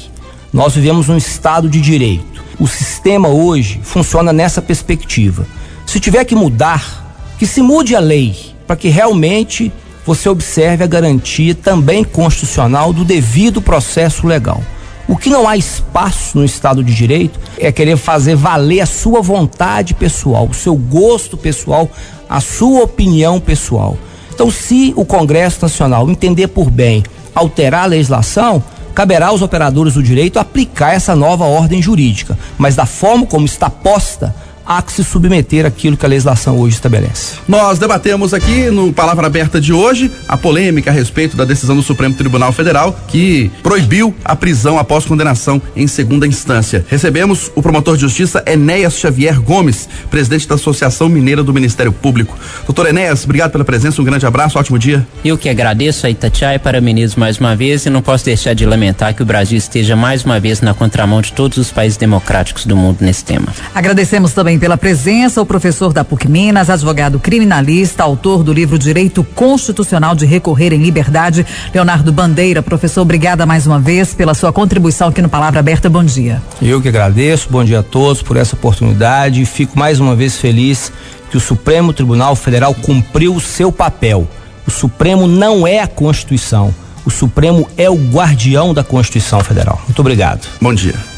Nós 0.51 0.75
vivemos 0.75 1.09
um 1.09 1.17
estado 1.17 1.69
de 1.69 1.81
direito. 1.81 2.43
O 2.59 2.67
sistema 2.67 3.27
hoje 3.27 3.79
funciona 3.83 4.31
nessa 4.31 4.61
perspectiva. 4.61 5.45
Se 5.85 5.99
tiver 5.99 6.23
que 6.25 6.35
mudar, 6.35 7.05
que 7.37 7.45
se 7.45 7.61
mude 7.61 7.95
a 7.95 7.99
lei 7.99 8.35
para 8.65 8.75
que 8.75 8.89
realmente 8.89 9.71
você 10.05 10.29
observe 10.29 10.83
a 10.83 10.87
garantia 10.87 11.55
também 11.55 12.03
constitucional 12.03 12.93
do 12.93 13.03
devido 13.03 13.61
processo 13.61 14.27
legal. 14.27 14.63
O 15.07 15.15
que 15.15 15.29
não 15.29 15.47
há 15.47 15.55
espaço 15.55 16.37
no 16.37 16.45
Estado 16.45 16.83
de 16.83 16.93
Direito 16.93 17.39
é 17.59 17.71
querer 17.71 17.97
fazer 17.97 18.35
valer 18.35 18.81
a 18.81 18.85
sua 18.85 19.21
vontade 19.21 19.93
pessoal, 19.93 20.47
o 20.47 20.53
seu 20.53 20.75
gosto 20.75 21.37
pessoal, 21.37 21.89
a 22.27 22.39
sua 22.39 22.83
opinião 22.83 23.39
pessoal. 23.39 23.97
Então, 24.33 24.49
se 24.49 24.93
o 24.95 25.05
Congresso 25.05 25.59
Nacional 25.61 26.09
entender 26.09 26.47
por 26.47 26.69
bem 26.69 27.03
alterar 27.35 27.83
a 27.83 27.87
legislação, 27.87 28.63
caberá 28.95 29.27
aos 29.27 29.41
operadores 29.41 29.95
do 29.95 30.01
direito 30.01 30.39
aplicar 30.39 30.93
essa 30.93 31.15
nova 31.15 31.43
ordem 31.43 31.81
jurídica, 31.81 32.39
mas 32.57 32.75
da 32.75 32.85
forma 32.85 33.25
como 33.25 33.45
está 33.45 33.69
posta, 33.69 34.33
há 34.65 34.81
que 34.81 34.91
se 34.91 35.03
submeter 35.03 35.65
àquilo 35.65 35.95
que 35.97 36.05
a 36.05 36.09
legislação 36.09 36.57
hoje 36.59 36.75
estabelece. 36.75 37.35
Nós 37.47 37.79
debatemos 37.79 38.33
aqui 38.33 38.69
no 38.69 38.91
Palavra 38.91 39.27
Aberta 39.27 39.59
de 39.59 39.73
hoje 39.73 40.11
a 40.27 40.37
polêmica 40.37 40.89
a 40.89 40.93
respeito 40.93 41.37
da 41.37 41.45
decisão 41.45 41.75
do 41.75 41.83
Supremo 41.83 42.15
Tribunal 42.15 42.51
Federal 42.51 42.97
que 43.07 43.51
proibiu 43.61 44.13
a 44.23 44.35
prisão 44.35 44.77
após 44.79 45.05
condenação 45.05 45.61
em 45.75 45.87
segunda 45.87 46.27
instância. 46.27 46.85
Recebemos 46.89 47.51
o 47.55 47.61
promotor 47.61 47.95
de 47.95 48.01
justiça 48.01 48.43
Enéas 48.45 48.97
Xavier 48.97 49.39
Gomes, 49.39 49.87
presidente 50.09 50.47
da 50.47 50.55
Associação 50.55 51.09
Mineira 51.09 51.43
do 51.43 51.53
Ministério 51.53 51.91
Público. 51.91 52.37
Doutor 52.65 52.87
Enéas, 52.87 53.23
obrigado 53.23 53.51
pela 53.51 53.63
presença, 53.63 54.01
um 54.01 54.05
grande 54.05 54.25
abraço, 54.25 54.57
ótimo 54.57 54.79
dia. 54.79 55.05
Eu 55.23 55.37
que 55.37 55.49
agradeço 55.49 56.05
a 56.05 56.09
Itatiaia 56.09 56.55
e 56.55 56.59
parabenizo 56.59 57.19
mais 57.19 57.37
uma 57.37 57.55
vez 57.55 57.85
e 57.85 57.89
não 57.89 58.01
posso 58.01 58.25
deixar 58.25 58.53
de 58.53 58.65
lamentar 58.65 59.13
que 59.13 59.21
o 59.21 59.25
Brasil 59.25 59.57
esteja 59.57 59.95
mais 59.95 60.23
uma 60.23 60.39
vez 60.39 60.61
na 60.61 60.73
contramão 60.73 61.21
de 61.21 61.33
todos 61.33 61.57
os 61.57 61.71
países 61.71 61.97
democráticos 61.97 62.65
do 62.65 62.75
mundo 62.75 62.97
nesse 63.01 63.23
tema. 63.23 63.47
Agradecemos 63.73 64.33
também 64.33 64.54
também 64.55 64.59
pela 64.59 64.77
presença 64.77 65.41
o 65.41 65.45
professor 65.45 65.93
da 65.93 66.03
PUC 66.03 66.27
Minas, 66.27 66.69
advogado 66.69 67.19
criminalista, 67.19 68.03
autor 68.03 68.43
do 68.43 68.53
livro 68.53 68.77
Direito 68.77 69.23
Constitucional 69.23 70.15
de 70.15 70.25
Recorrer 70.25 70.73
em 70.73 70.81
Liberdade, 70.81 71.45
Leonardo 71.73 72.11
Bandeira. 72.11 72.61
Professor, 72.61 73.01
obrigada 73.01 73.45
mais 73.45 73.67
uma 73.67 73.79
vez 73.79 74.13
pela 74.13 74.33
sua 74.33 74.51
contribuição 74.51 75.09
aqui 75.09 75.21
no 75.21 75.29
Palavra 75.29 75.59
Aberta. 75.59 75.89
Bom 75.89 76.03
dia. 76.03 76.41
Eu 76.61 76.81
que 76.81 76.89
agradeço, 76.89 77.47
bom 77.49 77.63
dia 77.63 77.79
a 77.79 77.83
todos 77.83 78.21
por 78.21 78.37
essa 78.37 78.55
oportunidade 78.55 79.41
e 79.41 79.45
fico 79.45 79.77
mais 79.77 79.99
uma 79.99 80.15
vez 80.15 80.37
feliz 80.37 80.91
que 81.29 81.37
o 81.37 81.39
Supremo 81.39 81.93
Tribunal 81.93 82.35
Federal 82.35 82.73
cumpriu 82.73 83.35
o 83.35 83.41
seu 83.41 83.71
papel. 83.71 84.27
O 84.65 84.71
Supremo 84.71 85.27
não 85.27 85.67
é 85.67 85.79
a 85.79 85.87
Constituição. 85.87 86.73
O 87.05 87.11
Supremo 87.11 87.69
é 87.77 87.89
o 87.89 87.95
guardião 87.95 88.73
da 88.73 88.83
Constituição 88.83 89.41
Federal. 89.41 89.79
Muito 89.85 89.99
obrigado. 89.99 90.47
Bom 90.61 90.73
dia. 90.73 91.14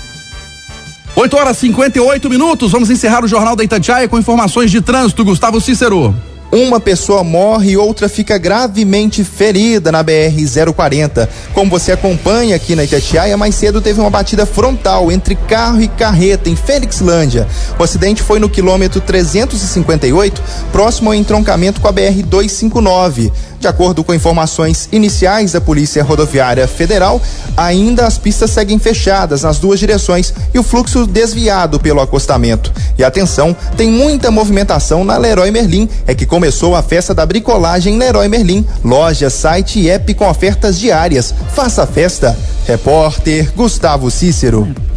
8 1.17 1.35
horas 1.35 1.57
e 1.57 1.61
58 1.61 2.29
minutos. 2.29 2.71
Vamos 2.71 2.91
encerrar 2.91 3.25
o 3.25 3.27
Jornal 3.27 3.55
da 3.55 3.63
Itatiaia 3.63 4.07
com 4.07 4.19
informações 4.19 4.69
de 4.69 4.81
trânsito. 4.81 5.25
Gustavo 5.25 5.59
Cícero. 5.59 6.13
Uma 6.49 6.79
pessoa 6.79 7.25
morre 7.25 7.71
e 7.71 7.77
outra 7.77 8.07
fica 8.07 8.37
gravemente 8.37 9.21
ferida 9.21 9.91
na 9.91 10.01
BR-040. 10.01 11.27
Como 11.53 11.69
você 11.69 11.91
acompanha 11.91 12.55
aqui 12.55 12.73
na 12.73 12.85
Itatiaia, 12.85 13.35
mais 13.35 13.53
cedo 13.53 13.81
teve 13.81 13.99
uma 13.99 14.09
batida 14.09 14.45
frontal 14.45 15.11
entre 15.11 15.35
carro 15.35 15.81
e 15.81 15.89
carreta 15.89 16.49
em 16.49 16.55
Felixlândia. 16.55 17.45
O 17.77 17.83
acidente 17.83 18.23
foi 18.23 18.39
no 18.39 18.49
quilômetro 18.49 19.01
358, 19.01 20.41
próximo 20.71 21.09
ao 21.09 21.15
entroncamento 21.15 21.81
com 21.81 21.87
a 21.89 21.93
BR-259. 21.93 23.29
De 23.59 23.67
acordo 23.67 24.03
com 24.03 24.13
informações 24.13 24.87
iniciais 24.91 25.53
da 25.53 25.59
Polícia 25.59 26.03
Rodoviária 26.03 26.67
Federal, 26.67 27.19
ainda 27.55 28.05
as 28.05 28.17
pistas 28.17 28.51
seguem 28.51 28.77
fechadas 28.77 29.41
nas 29.41 29.57
duas 29.57 29.79
direções 29.79 30.31
e 30.53 30.59
o 30.59 30.63
fluxo 30.63 31.07
desviado 31.07 31.79
pelo 31.79 31.99
acostamento. 31.99 32.71
E 32.97 33.03
atenção, 33.03 33.55
tem 33.75 33.89
muita 33.89 34.29
movimentação 34.29 35.03
na 35.03 35.17
Leroy 35.17 35.49
Merlin, 35.49 35.89
é 36.05 36.13
que 36.13 36.25
começou 36.37 36.75
a 36.75 36.83
festa 36.83 37.15
da 37.15 37.25
bricolagem 37.25 37.97
Leroy 37.97 38.27
Merlin, 38.27 38.63
loja, 38.83 39.27
site 39.27 39.79
e 39.79 39.89
app 39.89 40.13
com 40.13 40.29
ofertas 40.29 40.77
diárias. 40.77 41.33
Faça 41.55 41.81
a 41.81 41.87
festa. 41.87 42.37
Repórter 42.67 43.51
Gustavo 43.55 44.11
Cícero. 44.11 44.87